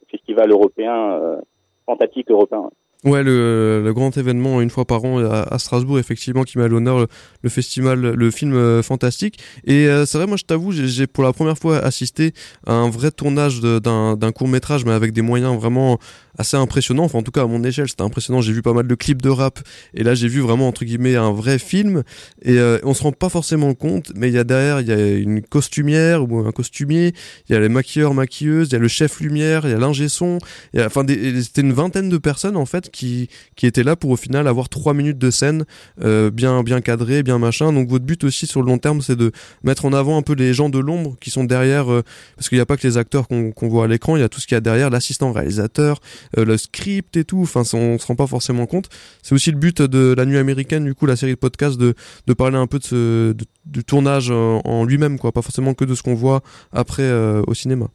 festival 0.10 0.52
européen 0.52 1.12
euh, 1.12 1.42
fantastique 1.86 2.30
européen. 2.32 2.70
Ouais, 3.04 3.22
le, 3.22 3.92
grand 3.94 4.18
événement 4.18 4.60
une 4.60 4.72
fois 4.72 4.84
par 4.84 5.06
an 5.06 5.20
à, 5.20 5.60
Strasbourg, 5.60 6.00
effectivement, 6.00 6.44
qui 6.44 6.58
met 6.58 6.64
à 6.64 6.68
l'honneur 6.68 7.06
le, 7.44 7.50
festival, 7.50 8.00
le 8.02 8.32
film 8.32 8.54
euh, 8.54 8.82
fantastique. 8.82 9.38
Et 9.66 9.88
euh, 9.88 10.08
c'est 10.08 10.18
vrai, 10.18 10.26
moi, 10.26 10.36
je 10.36 10.46
t'avoue, 10.46 10.72
j'ai- 10.72 11.06
pour 11.06 11.24
la 11.24 11.32
première 11.32 11.60
fois 11.60 11.78
assisté 11.78 12.34
à 12.66 12.74
un 12.74 12.90
vrai 12.90 13.12
tournage 13.12 13.62
d'un 13.62 14.32
court 14.34 14.48
métrage, 14.48 14.84
mais 14.84 14.94
avec 14.94 15.14
des 15.14 15.22
moyens 15.22 15.56
vraiment 15.56 16.00
assez 16.40 16.58
impressionnants. 16.58 17.04
Enfin, 17.04 17.20
en 17.20 17.24
tout 17.24 17.32
cas, 17.32 17.44
à 17.44 17.46
mon 17.46 17.64
échelle, 17.64 17.88
c'était 17.88 18.02
impressionnant. 18.02 18.42
J'ai 18.42 18.54
vu 18.54 18.64
pas 18.64 18.74
mal 18.74 18.88
de 18.88 18.96
clips 18.96 19.22
de 19.22 19.30
rap, 19.30 19.60
et 19.94 20.04
là, 20.04 20.16
j'ai 20.16 20.28
vu 20.28 20.40
vraiment 20.40 20.68
entre 20.68 20.84
guillemets 20.84 21.16
un 21.16 21.32
vrai 21.32 21.60
film. 21.60 22.04
Et 22.42 22.58
euh, 22.58 22.80
on 22.84 22.96
se 22.96 23.04
rend 23.04 23.12
pas 23.12 23.30
forcément 23.30 23.76
compte, 23.76 24.12
mais 24.16 24.30
il 24.30 24.34
y 24.34 24.40
a 24.40 24.44
derrière, 24.44 24.82
il 24.82 24.88
y 24.88 24.92
a 24.92 25.16
une 25.18 25.44
costumière 25.44 26.30
ou 26.30 26.40
un 26.40 26.52
costumier, 26.52 27.14
il 27.48 27.54
y 27.54 27.56
a 27.56 27.60
les 27.60 27.70
maquilleurs, 27.70 28.16
maquilleuses, 28.16 28.70
il 28.70 28.74
y 28.74 28.76
a 28.76 28.80
le 28.80 28.88
chef 28.88 29.20
lumière, 29.20 29.62
il 29.66 29.72
y 29.72 29.76
a 29.76 29.78
l'ingé 29.78 30.10
son. 30.10 30.40
Enfin, 30.78 31.06
c'était 31.08 31.62
une 31.62 31.74
vingtaine 31.74 32.10
de 32.10 32.18
personnes 32.18 32.58
en 32.58 32.66
fait 32.66 32.87
qui 32.92 33.30
étaient 33.62 33.84
là 33.84 33.96
pour 33.96 34.12
au 34.12 34.16
final 34.16 34.48
avoir 34.48 34.70
trois 34.70 34.94
minutes 34.94 35.18
de 35.18 35.32
scène 35.32 35.66
euh, 36.02 36.32
bien 36.32 36.64
bien 36.64 36.82
cadrées, 36.82 37.24
bien 37.24 37.40
machin. 37.40 37.74
Donc 37.74 37.90
votre 37.90 38.06
but 38.06 38.24
aussi 38.24 38.48
sur 38.48 38.62
le 38.62 38.68
long 38.68 38.78
terme, 38.78 39.02
c'est 39.02 39.16
de 39.16 39.32
mettre 39.64 39.86
en 39.86 39.94
avant 39.94 40.18
un 40.18 40.22
peu 40.22 40.34
les 40.34 40.54
gens 40.54 40.70
de 40.70 40.80
l'ombre 40.80 41.16
qui 41.20 41.30
sont 41.30 41.44
derrière, 41.44 41.92
euh, 41.92 42.04
parce 42.36 42.50
qu'il 42.50 42.58
n'y 42.58 42.62
a 42.62 42.66
pas 42.66 42.78
que 42.78 42.88
les 42.88 42.98
acteurs 42.98 43.28
qu'on 43.28 43.68
voit 43.68 43.86
à 43.86 43.88
l'écran, 43.88 44.16
il 44.16 44.22
y 44.22 44.24
a 44.24 44.30
tout 44.30 44.40
ce 44.40 44.48
qu'il 44.48 44.56
y 44.56 44.58
a 44.58 44.62
derrière, 44.62 44.90
l'assistant 44.90 45.32
réalisateur, 45.32 46.00
euh, 46.38 46.46
le 46.46 46.58
script 46.58 47.18
et 47.18 47.24
tout. 47.24 47.42
Enfin, 47.42 47.62
on 47.74 47.98
se 47.98 48.06
rend 48.08 48.16
pas 48.16 48.28
forcément 48.28 48.66
compte. 48.66 48.90
C'est 49.24 49.36
aussi 49.36 49.52
le 49.52 49.58
but 49.58 49.82
de 49.82 50.14
la 50.16 50.26
nuit 50.26 50.38
américaine, 50.38 50.86
du 50.86 50.96
coup, 50.96 51.06
la 51.06 51.16
série 51.16 51.34
de 51.34 51.40
podcasts, 51.40 51.78
de 51.78 51.94
de 52.28 52.34
parler 52.34 52.58
un 52.58 52.68
peu 52.68 52.80
de 52.92 53.36
du 53.66 53.84
tournage 53.84 54.32
en, 54.32 54.62
en 54.64 54.86
lui-même, 54.86 55.20
quoi, 55.20 55.32
pas 55.32 55.42
forcément 55.42 55.74
que 55.74 55.86
de 55.86 55.96
ce 55.96 56.04
qu'on 56.04 56.16
voit 56.16 56.42
après 56.72 57.12
au 57.48 57.54
cinéma. 57.54 57.88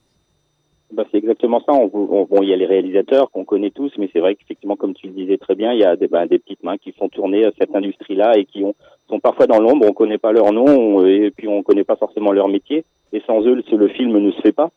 Bah, 0.93 1.05
c'est 1.11 1.19
exactement 1.19 1.61
ça. 1.61 1.73
On, 1.73 1.91
on- 1.95 2.25
bon, 2.25 2.43
il 2.43 2.51
y 2.51 2.53
a 2.53 2.57
les 2.57 2.67
réalisateurs 2.67 3.31
qu'on 3.31 3.45
connaît 3.45 3.71
tous, 3.71 3.93
mais 3.97 4.11
c'est 4.13 4.21
vrai 4.21 4.35
qu'effectivement, 4.35 4.77
comme 4.77 4.93
tu 4.93 5.07
le 5.07 5.15
disais 5.15 5.39
très 5.39 5.55
bien, 5.55 5.73
il 5.73 5.79
y 5.81 5.85
a 5.85 5.97
des, 5.97 6.07
bah, 6.07 6.27
des 6.27 6.39
petites 6.39 6.63
mains 6.63 6.77
qui 6.77 6.93
font 6.93 7.09
tourner 7.09 7.47
euh, 7.47 7.51
cette 7.59 7.75
industrie-là 7.75 8.37
et 8.37 8.45
qui 8.45 8.63
ont, 8.63 8.75
sont 9.09 9.19
parfois 9.19 9.47
dans 9.47 9.59
l'ombre. 9.59 9.87
On 9.89 9.93
connaît 9.95 10.19
pas 10.19 10.33
leur 10.33 10.53
nom 10.53 10.67
on- 10.67 11.07
et 11.07 11.31
puis 11.31 11.49
on 11.49 11.63
connaît 11.63 11.85
pas 11.85 11.97
forcément 11.97 12.33
leur 12.33 12.49
métier. 12.49 12.85
Et 13.15 13.21
sans 13.27 13.41
eux, 13.47 13.55
le, 13.55 13.89
film 13.89 14.19
ne 14.19 14.31
se 14.33 14.41
fait 14.43 14.53
pas. 14.53 14.71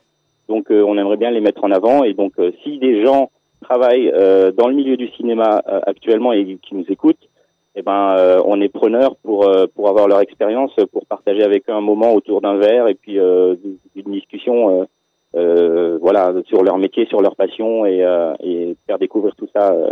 Donc, 0.48 0.72
euh, 0.72 0.84
on 0.88 0.98
aimerait 0.98 1.18
bien 1.18 1.32
les 1.32 1.42
mettre 1.42 1.64
en 1.66 1.72
avant. 1.72 2.04
Et 2.06 2.14
donc, 2.14 2.34
euh, 2.40 2.52
si 2.64 2.78
des 2.78 3.04
gens 3.04 3.30
travaillent 3.62 4.12
euh, 4.14 4.52
dans 4.52 4.68
le 4.70 4.76
milieu 4.76 4.96
du 4.96 5.10
cinéma 5.10 5.64
euh, 5.68 5.80
actuellement 5.86 6.32
et 6.32 6.58
qui 6.62 6.76
nous 6.76 6.86
écoutent, 6.90 7.28
eh 7.76 7.82
ben, 7.82 8.16
euh, 8.18 8.42
on 8.46 8.62
est 8.62 8.70
preneur 8.70 9.18
pour 9.18 9.50
euh, 9.50 9.66
pour 9.76 9.90
avoir 9.90 10.08
leur 10.08 10.22
expérience, 10.22 10.74
pour 10.94 11.06
partager 11.08 11.44
avec 11.44 11.70
eux 11.70 11.74
un 11.74 11.82
moment 11.82 12.14
autour 12.14 12.40
d'un 12.40 12.56
verre 12.56 12.88
et 12.88 12.94
puis 12.96 13.20
euh, 13.20 13.56
d'une 13.96 14.14
discussion. 14.14 14.88
Euh, 15.36 15.98
voilà, 16.02 16.34
sur 16.48 16.64
leur 16.64 16.78
métier, 16.78 17.06
sur 17.08 17.22
leur 17.22 17.36
passion 17.36 17.86
et, 17.86 18.04
euh, 18.04 18.34
et 18.44 18.76
faire 18.88 19.00
découvrir 19.00 19.36
tout 19.36 19.48
ça 19.54 19.72
euh, 19.74 19.92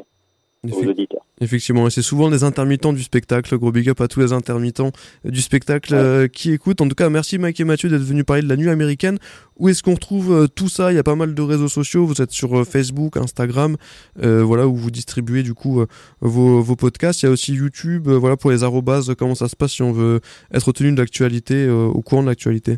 aux 0.71 0.87
auditeurs. 0.87 1.25
Effectivement, 1.41 1.87
et 1.87 1.89
c'est 1.89 2.01
souvent 2.01 2.29
des 2.29 2.45
intermittents 2.45 2.93
du 2.93 3.03
spectacle. 3.03 3.57
Gros 3.57 3.73
big 3.73 3.89
up 3.89 3.99
à 3.99 4.07
tous 4.07 4.21
les 4.21 4.31
intermittents 4.31 4.91
du 5.25 5.41
spectacle 5.41 5.93
Ouais. 5.93 5.99
euh, 5.99 6.27
qui 6.29 6.53
écoutent. 6.53 6.79
En 6.79 6.87
tout 6.87 6.95
cas, 6.95 7.09
merci 7.09 7.37
Mike 7.37 7.59
et 7.59 7.65
Mathieu 7.65 7.89
d'être 7.89 8.01
venus 8.03 8.23
parler 8.23 8.43
de 8.43 8.47
la 8.47 8.55
nuit 8.55 8.69
américaine. 8.69 9.17
Où 9.59 9.67
est-ce 9.67 9.83
qu'on 9.83 9.95
retrouve 9.95 10.31
euh, 10.31 10.47
tout 10.47 10.69
ça? 10.69 10.93
Il 10.93 10.95
y 10.95 10.99
a 10.99 11.03
pas 11.03 11.15
mal 11.15 11.33
de 11.35 11.41
réseaux 11.41 11.67
sociaux. 11.67 12.05
Vous 12.05 12.21
êtes 12.21 12.31
sur 12.31 12.57
euh, 12.57 12.63
Facebook, 12.63 13.17
Instagram, 13.17 13.75
voilà 14.15 14.65
où 14.67 14.75
vous 14.75 14.89
distribuez 14.91 15.43
du 15.43 15.53
coup 15.53 15.83
vos, 16.21 16.61
vos 16.61 16.75
podcasts. 16.77 17.23
Il 17.23 17.25
y 17.25 17.29
a 17.29 17.31
aussi 17.33 17.53
YouTube. 17.53 18.07
voilà 18.07 18.37
pour 18.37 18.51
les 18.51 18.63
arrobases. 18.63 19.13
Comment 19.17 19.35
ça 19.35 19.49
se 19.49 19.57
passe 19.57 19.73
si 19.73 19.81
on 19.81 19.91
veut 19.91 20.21
être 20.53 20.71
tenu 20.71 20.93
de 20.93 20.97
l'actualité, 20.97 21.69
au 21.69 22.01
courant 22.01 22.21
de 22.23 22.27
l'actualité 22.29 22.77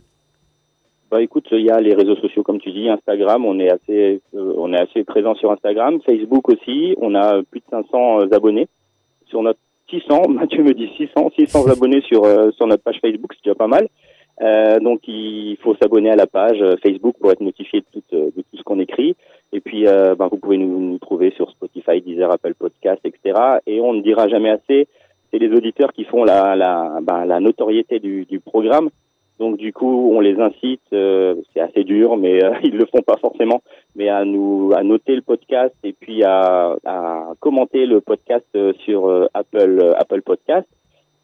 Bah 1.12 1.22
écoute, 1.22 1.46
il 1.52 1.62
y 1.62 1.70
a 1.70 1.80
les 1.80 1.94
réseaux 1.94 2.16
sociaux 2.16 2.42
comme 2.42 2.60
tu 2.60 2.72
dis, 2.72 2.90
Instagram, 2.90 3.46
on 3.46 3.60
est 3.60 3.70
assez 3.70 4.22
euh, 4.34 4.54
on 4.58 4.74
est 4.74 4.80
assez 4.80 5.04
présent 5.04 5.36
sur 5.36 5.52
Instagram, 5.52 6.00
Facebook 6.04 6.50
aussi, 6.50 6.96
on 7.00 7.14
a 7.14 7.44
plus 7.44 7.60
de 7.60 7.66
500 7.70 8.22
euh, 8.22 8.36
abonnés 8.36 8.68
sur 9.28 9.44
notre 9.44 9.60
600, 9.92 10.24
Mathieu 10.30 10.64
me 10.64 10.74
dit 10.74 10.90
600, 10.98 11.30
600 11.36 11.68
abonnés 11.68 12.02
sur 12.02 12.24
euh, 12.24 12.50
sur 12.52 12.66
notre 12.66 12.82
page 12.82 13.00
Facebook, 13.02 13.34
c'est 13.36 13.44
déjà 13.44 13.56
pas 13.56 13.68
mal. 13.68 13.88
Euh, 14.42 14.80
donc 14.80 15.02
il 15.08 15.56
faut 15.62 15.76
s'abonner 15.76 16.10
à 16.10 16.16
la 16.16 16.26
page 16.26 16.62
Facebook 16.82 17.16
pour 17.22 17.32
être 17.32 17.40
notifié 17.40 17.82
de 17.82 17.86
tout, 17.94 18.04
de 18.12 18.42
tout 18.42 18.58
ce 18.58 18.64
qu'on 18.64 18.80
écrit. 18.80 19.16
Et 19.54 19.62
puis 19.62 19.86
bah, 19.86 20.28
vous 20.30 20.38
pouvez 20.38 20.58
nous, 20.58 20.80
nous 20.80 20.98
trouver 20.98 21.32
sur 21.38 21.52
Spotify, 21.52 22.02
Deezer, 22.02 22.32
Apple 22.32 22.56
Podcast, 22.56 23.00
etc. 23.06 23.40
Et 23.68 23.80
on 23.80 23.94
ne 23.94 24.02
dira 24.02 24.28
jamais 24.28 24.50
assez, 24.50 24.88
c'est 25.32 25.38
les 25.38 25.56
auditeurs 25.56 25.94
qui 25.94 26.04
font 26.04 26.24
la 26.24 26.56
la, 26.56 27.00
bah, 27.02 27.26
la 27.26 27.40
notoriété 27.40 28.00
du, 28.00 28.26
du 28.26 28.40
programme. 28.40 28.90
Donc 29.40 29.58
du 29.58 29.74
coup, 29.74 30.12
on 30.16 30.22
les 30.22 30.40
incite, 30.40 30.82
euh, 30.94 31.36
c'est 31.54 31.60
assez 31.60 31.84
dur, 31.84 32.16
mais 32.16 32.44
euh, 32.44 32.54
ils 32.64 32.76
le 32.76 32.86
font 32.86 33.02
pas 33.02 33.18
forcément, 33.18 33.62
mais 33.96 34.08
à 34.10 34.24
nous 34.24 34.72
à 34.76 34.84
noter 34.84 35.16
le 35.16 35.22
podcast 35.22 35.76
et 35.84 35.94
puis 35.94 36.24
à, 36.24 36.76
à 36.86 37.34
commenter 37.40 37.86
le 37.86 38.00
podcast 38.00 38.46
euh, 38.56 38.72
sur 38.86 39.08
euh, 39.10 39.26
Apple 39.34 39.80
euh, 39.82 39.94
Apple 39.98 40.22
Podcast, 40.22 40.68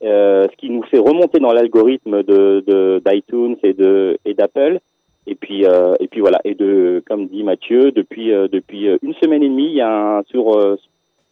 ce 0.01 0.55
qui 0.57 0.69
nous 0.69 0.83
fait 0.83 0.97
remonter 0.99 1.39
dans 1.39 1.53
l'algorithme 1.53 2.23
de 2.23 2.63
de- 2.67 3.01
d'iTunes 3.05 3.55
et 3.63 3.73
de 3.73 4.17
et 4.25 4.33
d'Apple. 4.33 4.79
Et 5.27 5.35
puis 5.35 5.63
et 5.63 6.07
puis 6.07 6.19
voilà 6.19 6.39
et 6.43 6.55
de 6.55 7.03
comme 7.07 7.27
dit 7.27 7.43
Mathieu, 7.43 7.91
depuis 7.91 8.29
depuis 8.31 8.87
une 9.03 9.13
semaine 9.21 9.43
et 9.43 9.49
demie, 9.49 9.67
il 9.67 9.75
y 9.75 9.81
a 9.81 10.17
un, 10.17 10.23
sur 10.23 10.77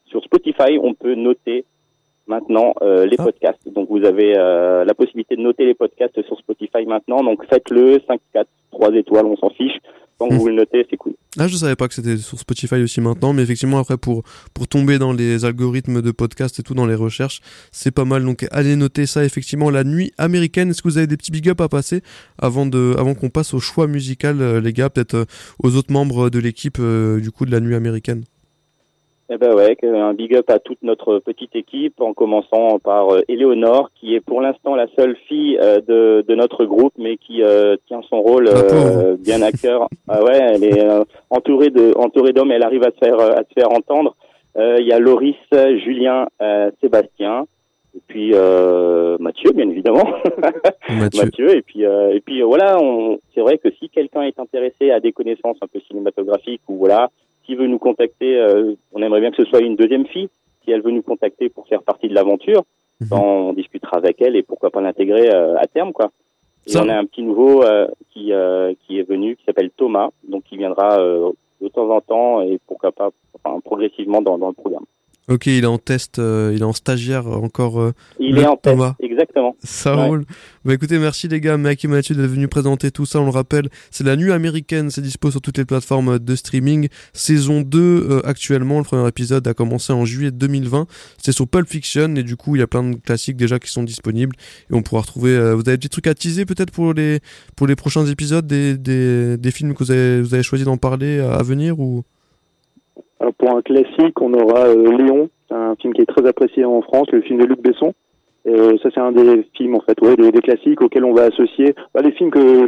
sur 0.05 0.23
Spotify, 0.23 0.77
on 0.81 0.93
peut 0.93 1.15
noter 1.15 1.65
maintenant 2.29 2.73
euh, 2.81 3.05
les 3.05 3.15
Ah. 3.19 3.25
podcasts. 3.25 3.67
Donc 3.75 3.89
vous 3.89 4.05
avez 4.05 4.37
euh, 4.37 4.85
la 4.85 4.93
possibilité 4.93 5.35
de 5.35 5.41
noter 5.41 5.65
les 5.65 5.73
podcasts 5.73 6.21
sur 6.25 6.37
Spotify 6.39 6.85
maintenant. 6.87 7.21
Donc 7.23 7.43
faites-le, 7.49 7.99
5, 8.07 8.21
4, 8.33 8.47
3 8.71 8.93
étoiles, 8.95 9.25
on 9.25 9.35
s'en 9.35 9.49
fiche. 9.49 9.77
Tant 10.19 10.27
que 10.27 10.33
Hmm. 10.33 10.37
vous 10.37 10.47
le 10.49 10.55
notez, 10.55 10.85
c'est 10.89 10.97
cool. 10.97 11.13
Ah, 11.39 11.47
je 11.47 11.55
savais 11.55 11.77
pas 11.77 11.87
que 11.87 11.93
c'était 11.93 12.17
sur 12.17 12.37
Spotify 12.37 12.75
aussi 12.83 12.99
maintenant, 12.99 13.31
mais 13.31 13.41
effectivement 13.41 13.79
après 13.79 13.95
pour 13.97 14.23
pour 14.53 14.67
tomber 14.67 14.99
dans 14.99 15.13
les 15.13 15.45
algorithmes 15.45 16.01
de 16.01 16.11
podcast 16.11 16.59
et 16.59 16.63
tout 16.63 16.73
dans 16.73 16.85
les 16.85 16.95
recherches, 16.95 17.39
c'est 17.71 17.91
pas 17.91 18.03
mal. 18.03 18.25
Donc 18.25 18.45
allez 18.51 18.75
noter 18.75 19.05
ça 19.05 19.23
effectivement 19.23 19.69
la 19.69 19.85
nuit 19.85 20.11
américaine. 20.17 20.71
Est-ce 20.71 20.81
que 20.81 20.89
vous 20.89 20.97
avez 20.97 21.07
des 21.07 21.15
petits 21.15 21.31
big 21.31 21.47
up 21.49 21.61
à 21.61 21.69
passer 21.69 22.01
avant 22.37 22.65
de 22.65 22.95
avant 22.97 23.15
qu'on 23.15 23.29
passe 23.29 23.53
au 23.53 23.61
choix 23.61 23.87
musical, 23.87 24.41
euh, 24.41 24.59
les 24.59 24.73
gars, 24.73 24.89
peut-être 24.89 25.13
euh, 25.15 25.25
aux 25.63 25.77
autres 25.77 25.93
membres 25.93 26.29
de 26.29 26.39
l'équipe 26.39 26.79
euh, 26.81 27.21
du 27.21 27.31
coup 27.31 27.45
de 27.45 27.51
la 27.51 27.61
nuit 27.61 27.75
américaine? 27.75 28.23
Eh 29.31 29.37
ben 29.37 29.53
ouais, 29.53 29.77
un 29.83 30.15
big 30.15 30.33
up 30.35 30.49
à 30.49 30.57
toute 30.57 30.81
notre 30.81 31.19
petite 31.19 31.55
équipe, 31.55 32.01
en 32.01 32.13
commençant 32.13 32.79
par 32.79 33.13
euh, 33.13 33.21
Éléonore, 33.27 33.91
qui 33.93 34.15
est 34.15 34.21
pour 34.21 34.41
l'instant 34.41 34.73
la 34.73 34.87
seule 34.97 35.15
fille 35.27 35.59
euh, 35.61 35.81
de, 35.87 36.25
de 36.27 36.35
notre 36.35 36.65
groupe, 36.65 36.93
mais 36.97 37.15
qui 37.17 37.43
euh, 37.43 37.75
tient 37.87 38.01
son 38.09 38.21
rôle 38.21 38.49
bien 39.19 39.41
à 39.43 39.51
cœur. 39.51 39.87
Ah 40.11 40.23
ouais, 40.23 40.39
elle 40.39 40.63
est 40.63 40.87
entourée 41.29 41.69
de 41.69 41.95
entourée 41.95 42.33
d'hommes, 42.33 42.51
elle 42.51 42.63
arrive 42.63 42.81
à 42.81 42.89
se 42.89 42.97
faire 42.97 43.19
à 43.19 43.43
se 43.43 43.53
faire 43.53 43.71
entendre. 43.71 44.15
Il 44.57 44.83
y 44.83 44.91
a 44.91 44.97
Loris, 44.97 45.35
Julien, 45.51 46.27
Sébastien, 46.81 47.45
et 47.95 48.01
puis 48.07 48.33
Mathieu, 49.19 49.51
bien 49.51 49.69
évidemment. 49.69 50.09
Mathieu. 50.89 51.25
Mathieu. 51.25 51.55
Et 51.55 51.61
puis 51.61 51.83
et 51.83 52.21
puis 52.25 52.41
voilà, 52.41 52.77
c'est 53.35 53.41
vrai 53.41 53.59
que 53.59 53.69
si 53.79 53.89
quelqu'un 53.89 54.23
est 54.23 54.39
intéressé 54.39 54.89
à 54.89 54.99
des 54.99 55.11
connaissances 55.11 55.57
un 55.61 55.67
peu 55.67 55.79
cinématographiques 55.87 56.63
ou 56.67 56.77
voilà 56.77 57.09
qui 57.49 57.55
veut 57.55 57.65
nous 57.65 57.79
contacter, 57.79 58.38
euh, 58.38 58.75
on 58.93 59.01
aimerait 59.01 59.21
bien 59.21 59.31
que 59.31 59.43
ce 59.43 59.45
soit 59.45 59.62
une 59.62 59.75
deuxième 59.75 60.05
fille. 60.05 60.29
Si 60.63 60.71
elle 60.71 60.83
veut 60.83 60.91
nous 60.91 61.01
contacter 61.01 61.49
pour 61.49 61.67
faire 61.67 61.81
partie 61.81 62.07
de 62.07 62.13
l'aventure, 62.13 62.63
mhm. 63.01 63.07
ben, 63.09 63.17
on 63.17 63.53
discutera 63.53 63.97
avec 63.97 64.21
elle 64.21 64.35
et 64.35 64.43
pourquoi 64.43 64.69
pas 64.69 64.81
l'intégrer 64.81 65.33
euh, 65.33 65.57
à 65.57 65.65
terme, 65.65 65.91
quoi. 65.91 66.12
Et 66.67 66.77
on 66.77 66.88
a 66.88 66.95
un 66.95 67.05
petit 67.05 67.23
nouveau 67.23 67.63
euh, 67.63 67.88
qui 68.12 68.31
qui 68.85 68.99
est 68.99 69.09
venu, 69.09 69.35
qui 69.35 69.43
s'appelle 69.45 69.71
Thomas, 69.71 70.09
donc 70.27 70.43
qui 70.43 70.57
viendra 70.57 70.99
de 70.99 71.67
temps 71.69 71.89
en 71.89 72.01
temps 72.01 72.41
et 72.41 72.59
pourquoi 72.67 72.91
pas, 72.91 73.09
enfin, 73.33 73.59
progressivement 73.62 74.21
dans, 74.21 74.38
dans 74.38 74.49
le 74.49 74.53
programme. 74.53 74.85
Ok, 75.29 75.45
il 75.45 75.63
est 75.63 75.67
en 75.67 75.77
test, 75.77 76.17
euh, 76.17 76.51
il 76.55 76.61
est 76.61 76.65
en 76.65 76.73
stagiaire 76.73 77.27
encore. 77.27 77.79
Euh, 77.79 77.93
il 78.19 78.39
est 78.39 78.47
en 78.47 78.57
test, 78.57 78.75
exactement. 78.99 79.55
Ça 79.63 79.93
roule. 79.93 80.25
Bah 80.65 80.73
écoutez, 80.73 80.97
merci 80.97 81.27
les 81.27 81.39
gars, 81.39 81.55
Mike 81.55 81.85
et 81.85 81.87
Mathieu 81.87 82.15
d'être 82.15 82.25
venus 82.25 82.49
présenter 82.49 82.89
tout 82.89 83.05
ça. 83.05 83.21
On 83.21 83.25
le 83.25 83.29
rappelle, 83.29 83.69
c'est 83.91 84.03
la 84.03 84.15
nuit 84.15 84.31
américaine, 84.31 84.89
c'est 84.89 85.01
dispo 85.01 85.29
sur 85.29 85.39
toutes 85.39 85.59
les 85.59 85.65
plateformes 85.65 86.17
de 86.17 86.35
streaming. 86.35 86.87
Saison 87.13 87.61
2 87.61 87.79
euh, 87.79 88.21
actuellement, 88.27 88.79
le 88.79 88.83
premier 88.83 89.07
épisode 89.07 89.47
a 89.47 89.53
commencé 89.53 89.93
en 89.93 90.03
juillet 90.03 90.31
2020. 90.31 90.87
C'est 91.21 91.31
sur 91.31 91.47
Pulp 91.47 91.69
Fiction 91.69 92.15
et 92.15 92.23
du 92.23 92.35
coup, 92.35 92.55
il 92.55 92.59
y 92.59 92.63
a 92.63 92.67
plein 92.67 92.83
de 92.83 92.95
classiques 92.95 93.37
déjà 93.37 93.59
qui 93.59 93.69
sont 93.69 93.83
disponibles 93.83 94.35
et 94.71 94.73
on 94.73 94.81
pourra 94.81 95.01
retrouver. 95.01 95.37
vous 95.53 95.61
avez 95.61 95.63
des 95.63 95.77
petits 95.77 95.89
trucs 95.89 96.07
à 96.07 96.15
teaser 96.15 96.45
peut-être 96.45 96.71
pour 96.71 96.95
les 96.95 97.19
pour 97.55 97.67
les 97.67 97.75
prochains 97.75 98.07
épisodes, 98.07 98.47
des, 98.47 98.77
des, 98.77 99.37
des 99.37 99.51
films 99.51 99.75
que 99.75 99.83
vous 99.83 99.91
avez, 99.91 100.21
vous 100.23 100.33
avez 100.33 100.43
choisi 100.43 100.63
d'en 100.63 100.77
parler 100.77 101.19
à 101.19 101.43
venir 101.43 101.79
ou? 101.79 102.03
Alors 103.19 103.34
pour 103.34 103.55
un 103.55 103.62
classique, 103.62 104.21
on 104.21 104.34
aura 104.34 104.67
euh, 104.67 104.97
Léon, 104.97 105.29
un 105.49 105.75
film 105.75 105.93
qui 105.93 106.01
est 106.01 106.05
très 106.05 106.25
apprécié 106.25 106.63
en 106.63 106.82
France, 106.82 107.08
le 107.12 107.21
film 107.21 107.39
de 107.39 107.45
Luc 107.45 107.62
Besson. 107.62 107.93
Euh, 108.47 108.77
ça, 108.82 108.89
c'est 108.93 109.01
un 109.01 109.12
des 109.12 109.45
films, 109.55 109.75
en 109.75 109.82
fait, 109.82 109.99
ouais, 110.01 110.15
des, 110.15 110.32
classiques 110.39 110.82
auxquels 110.82 111.03
on 111.03 111.13
va 111.13 111.23
associer 111.23 111.75
bah, 111.93 112.01
les 112.01 112.13
films 112.13 112.32
que 112.32 112.67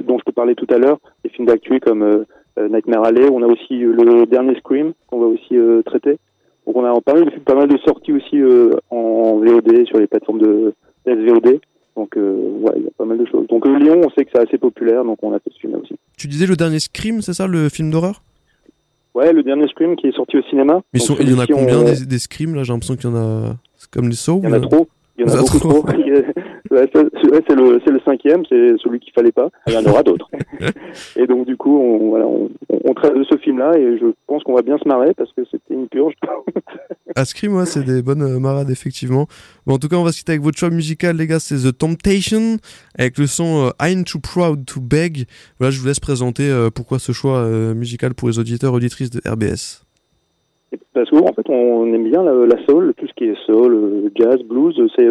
dont 0.00 0.18
je 0.18 0.24
te 0.24 0.30
parlais 0.30 0.54
tout 0.54 0.66
à 0.68 0.76
l'heure, 0.76 0.98
les 1.24 1.30
films 1.30 1.46
d'actu 1.46 1.80
comme 1.80 2.02
euh, 2.02 2.68
Nightmare 2.68 3.04
Alley. 3.04 3.28
On 3.32 3.42
a 3.42 3.46
aussi 3.46 3.78
le 3.78 4.26
dernier 4.26 4.54
Scream 4.56 4.92
qu'on 5.06 5.20
va 5.20 5.26
aussi 5.26 5.56
traiter. 5.86 6.18
Donc 6.66 6.76
on 6.76 6.84
a 6.84 7.00
pas 7.00 7.14
mal 7.14 7.24
de, 7.24 7.30
pas 7.40 7.54
mal 7.54 7.68
de 7.68 7.78
sorties 7.78 8.12
aussi 8.12 8.40
en 8.90 9.38
VOD 9.38 9.86
sur 9.86 9.98
les 9.98 10.06
plateformes 10.06 10.40
de 10.40 10.74
SVOD. 11.06 11.60
Donc 11.96 12.14
ouais, 12.16 12.72
il 12.76 12.82
y 12.84 12.86
a 12.86 12.90
pas 12.98 13.06
mal 13.06 13.16
de 13.16 13.24
choses. 13.24 13.46
Donc 13.48 13.66
Léon, 13.66 14.02
on 14.04 14.10
sait 14.10 14.26
que 14.26 14.30
c'est 14.34 14.46
assez 14.46 14.58
populaire, 14.58 15.04
donc 15.04 15.18
on 15.22 15.32
a 15.32 15.38
ce 15.38 15.58
film-là 15.58 15.78
aussi. 15.82 15.94
Tu 16.18 16.28
disais 16.28 16.46
le 16.46 16.54
dernier 16.54 16.78
Scream, 16.78 17.22
c'est 17.22 17.32
ça, 17.32 17.46
le 17.46 17.70
film 17.70 17.90
d'horreur? 17.90 18.20
Ouais, 19.14 19.32
le 19.32 19.42
dernier 19.42 19.68
Scream 19.68 19.96
qui 19.96 20.06
est 20.06 20.16
sorti 20.16 20.38
au 20.38 20.42
cinéma. 20.42 20.80
Mais 20.92 21.00
il 21.20 21.30
y 21.30 21.34
en 21.34 21.38
a 21.38 21.46
combien 21.46 21.82
des, 21.84 22.06
des 22.06 22.18
Screams 22.18 22.54
là? 22.54 22.62
J'ai 22.62 22.72
l'impression 22.72 22.96
qu'il 22.96 23.10
y 23.10 23.12
en 23.12 23.16
a. 23.16 23.56
C'est 23.76 23.90
comme 23.90 24.08
les 24.08 24.14
Saw 24.14 24.40
Il 24.42 24.48
y 24.48 24.52
en 24.52 24.54
a 24.54 24.60
trop. 24.60 24.88
Il 25.18 25.26
y 25.26 25.30
en 25.30 25.34
a, 25.34 25.36
beaucoup 25.42 25.58
trop. 25.58 25.84
c'est 26.70 27.54
le, 27.54 27.78
le 27.84 28.00
cinquième, 28.04 28.44
c'est 28.48 28.78
celui 28.78 29.00
qu'il 29.00 29.12
fallait 29.12 29.32
pas. 29.32 29.50
Il 29.66 29.74
y 29.74 29.76
en 29.76 29.84
aura 29.84 30.02
d'autres. 30.02 30.30
et 31.16 31.26
donc 31.26 31.46
du 31.46 31.56
coup, 31.56 31.78
on, 31.78 32.08
voilà, 32.10 32.26
on, 32.26 32.50
on 32.84 32.94
traite 32.94 33.14
de 33.14 33.24
ce 33.24 33.36
film-là 33.36 33.72
et 33.78 33.98
je 33.98 34.06
pense 34.26 34.42
qu'on 34.44 34.54
va 34.54 34.62
bien 34.62 34.78
se 34.78 34.88
marrer 34.88 35.12
parce 35.14 35.32
que 35.32 35.42
c'était 35.50 35.74
une 35.74 35.88
purge. 35.88 36.14
À 37.16 37.24
Scream, 37.24 37.54
ouais, 37.56 37.66
c'est 37.66 37.84
des 37.84 38.02
bonnes 38.02 38.22
euh, 38.22 38.38
marades 38.38 38.70
effectivement. 38.70 39.26
Bon, 39.66 39.74
en 39.74 39.78
tout 39.78 39.88
cas, 39.88 39.96
on 39.96 40.04
va 40.04 40.12
se 40.12 40.18
quitter 40.18 40.32
avec 40.32 40.42
votre 40.42 40.58
choix 40.58 40.70
musical, 40.70 41.16
les 41.16 41.26
gars. 41.26 41.40
C'est 41.40 41.56
The 41.56 41.76
Temptation 41.76 42.58
avec 42.98 43.18
le 43.18 43.26
son 43.26 43.66
euh, 43.66 43.70
I'm 43.80 44.04
Too 44.04 44.20
Proud 44.20 44.64
to 44.64 44.80
Beg. 44.80 45.24
Voilà, 45.58 45.70
je 45.70 45.80
vous 45.80 45.86
laisse 45.86 46.00
présenter 46.00 46.48
euh, 46.48 46.70
pourquoi 46.70 46.98
ce 46.98 47.12
choix 47.12 47.46
musical 47.74 48.14
pour 48.14 48.28
les 48.28 48.38
auditeurs 48.38 48.72
auditrices 48.72 49.10
de 49.10 49.20
RBS. 49.28 49.84
Parce 50.94 51.10
qu'en 51.10 51.32
fait, 51.32 51.48
on 51.48 51.92
aime 51.92 52.08
bien 52.08 52.22
la, 52.22 52.56
soul, 52.66 52.94
tout 52.96 53.06
ce 53.06 53.12
qui 53.14 53.24
est 53.24 53.36
soul, 53.46 54.10
jazz, 54.14 54.38
blues, 54.48 54.74
c'est 54.96 55.06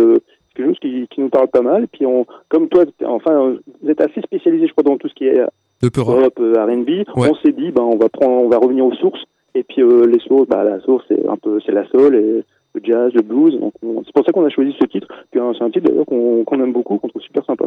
quelque 0.56 0.68
chose 0.68 0.80
qui, 0.82 1.08
qui, 1.10 1.22
nous 1.22 1.30
parle 1.30 1.50
pas 1.50 1.62
mal. 1.62 1.88
Puis 1.88 2.06
on, 2.06 2.26
comme 2.50 2.68
toi, 2.68 2.86
enfin, 3.06 3.56
vous 3.82 3.90
êtes 3.90 4.02
assez 4.02 4.22
spécialisé, 4.22 4.68
je 4.68 4.72
crois, 4.72 4.84
dans 4.84 4.98
tout 4.98 5.08
ce 5.08 5.14
qui 5.14 5.26
est 5.26 5.42
de 5.82 5.90
pop, 5.90 6.40
R&B. 6.40 7.04
On 7.16 7.36
s'est 7.36 7.52
dit, 7.52 7.72
ben, 7.72 7.84
on 7.84 7.98
va 7.98 8.10
prendre, 8.10 8.34
on 8.34 8.50
va 8.50 8.58
revenir 8.58 8.86
aux 8.86 8.96
sources. 8.96 9.24
Et 9.56 9.64
puis 9.64 9.82
euh, 9.82 10.06
les 10.06 10.20
sources, 10.20 10.48
bah, 10.48 10.64
la 10.64 10.80
source, 10.82 11.04
c'est 11.08 11.28
un 11.28 11.38
peu, 11.38 11.60
c'est 11.66 11.72
la 11.72 11.88
soul 11.88 12.16
et 12.16 12.44
le 12.74 12.82
jazz, 12.84 13.12
le 13.14 13.22
blues. 13.22 13.60
Donc 13.60 13.74
c'est 14.06 14.14
pour 14.14 14.26
ça 14.26 14.32
qu'on 14.32 14.46
a 14.46 14.50
choisi 14.50 14.74
ce 14.80 14.86
titre. 14.86 15.08
Puis 15.32 15.40
hein, 15.40 15.52
c'est 15.58 15.64
un 15.64 15.70
titre 15.70 15.88
d'ailleurs 15.90 16.06
qu'on 16.06 16.64
aime 16.64 16.74
beaucoup, 16.74 16.98
qu'on 16.98 17.10
trouve 17.10 17.22
super 17.22 17.46
sympa. 17.46 17.66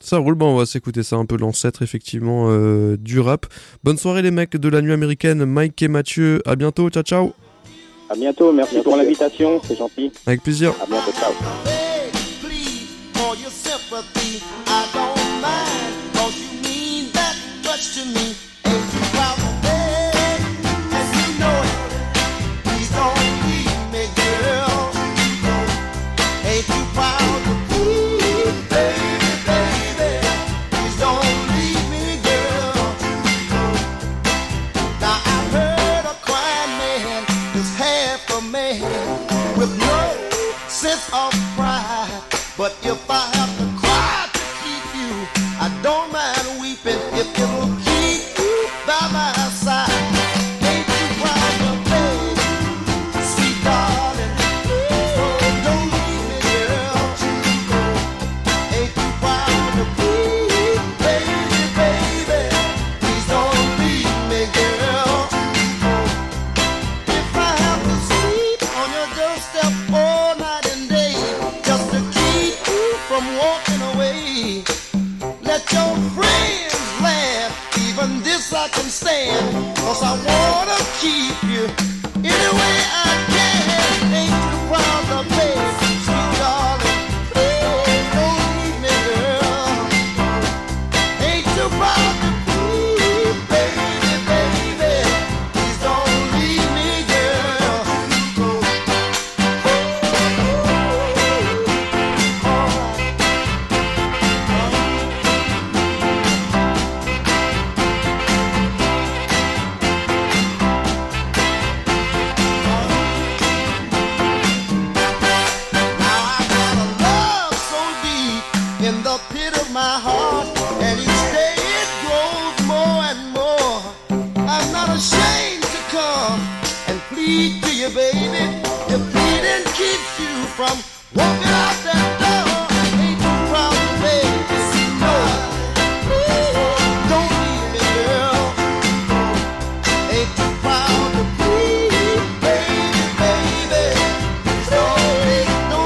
Ça 0.00 0.18
roule, 0.18 0.34
bon, 0.34 0.54
on 0.54 0.56
va 0.56 0.66
s'écouter 0.66 1.02
ça 1.02 1.16
un 1.16 1.26
peu 1.26 1.36
l'ancêtre 1.38 1.82
effectivement 1.82 2.46
euh, 2.48 2.96
du 2.96 3.20
rap. 3.20 3.46
Bonne 3.84 3.96
soirée 3.96 4.22
les 4.22 4.30
mecs 4.30 4.56
de 4.56 4.68
la 4.68 4.82
nuit 4.82 4.92
américaine, 4.92 5.44
Mike 5.44 5.82
et 5.82 5.88
Mathieu. 5.88 6.40
À 6.46 6.56
bientôt, 6.56 6.88
ciao 6.90 7.02
ciao. 7.02 7.32
À 8.08 8.14
bientôt, 8.14 8.52
merci 8.52 8.80
pour 8.82 8.96
l'invitation, 8.96 9.60
c'est 9.62 9.76
gentil. 9.76 10.12
Avec 10.26 10.42
plaisir. 10.42 10.72
À 10.80 10.86
bientôt, 10.86 11.10
ciao. 11.12 11.32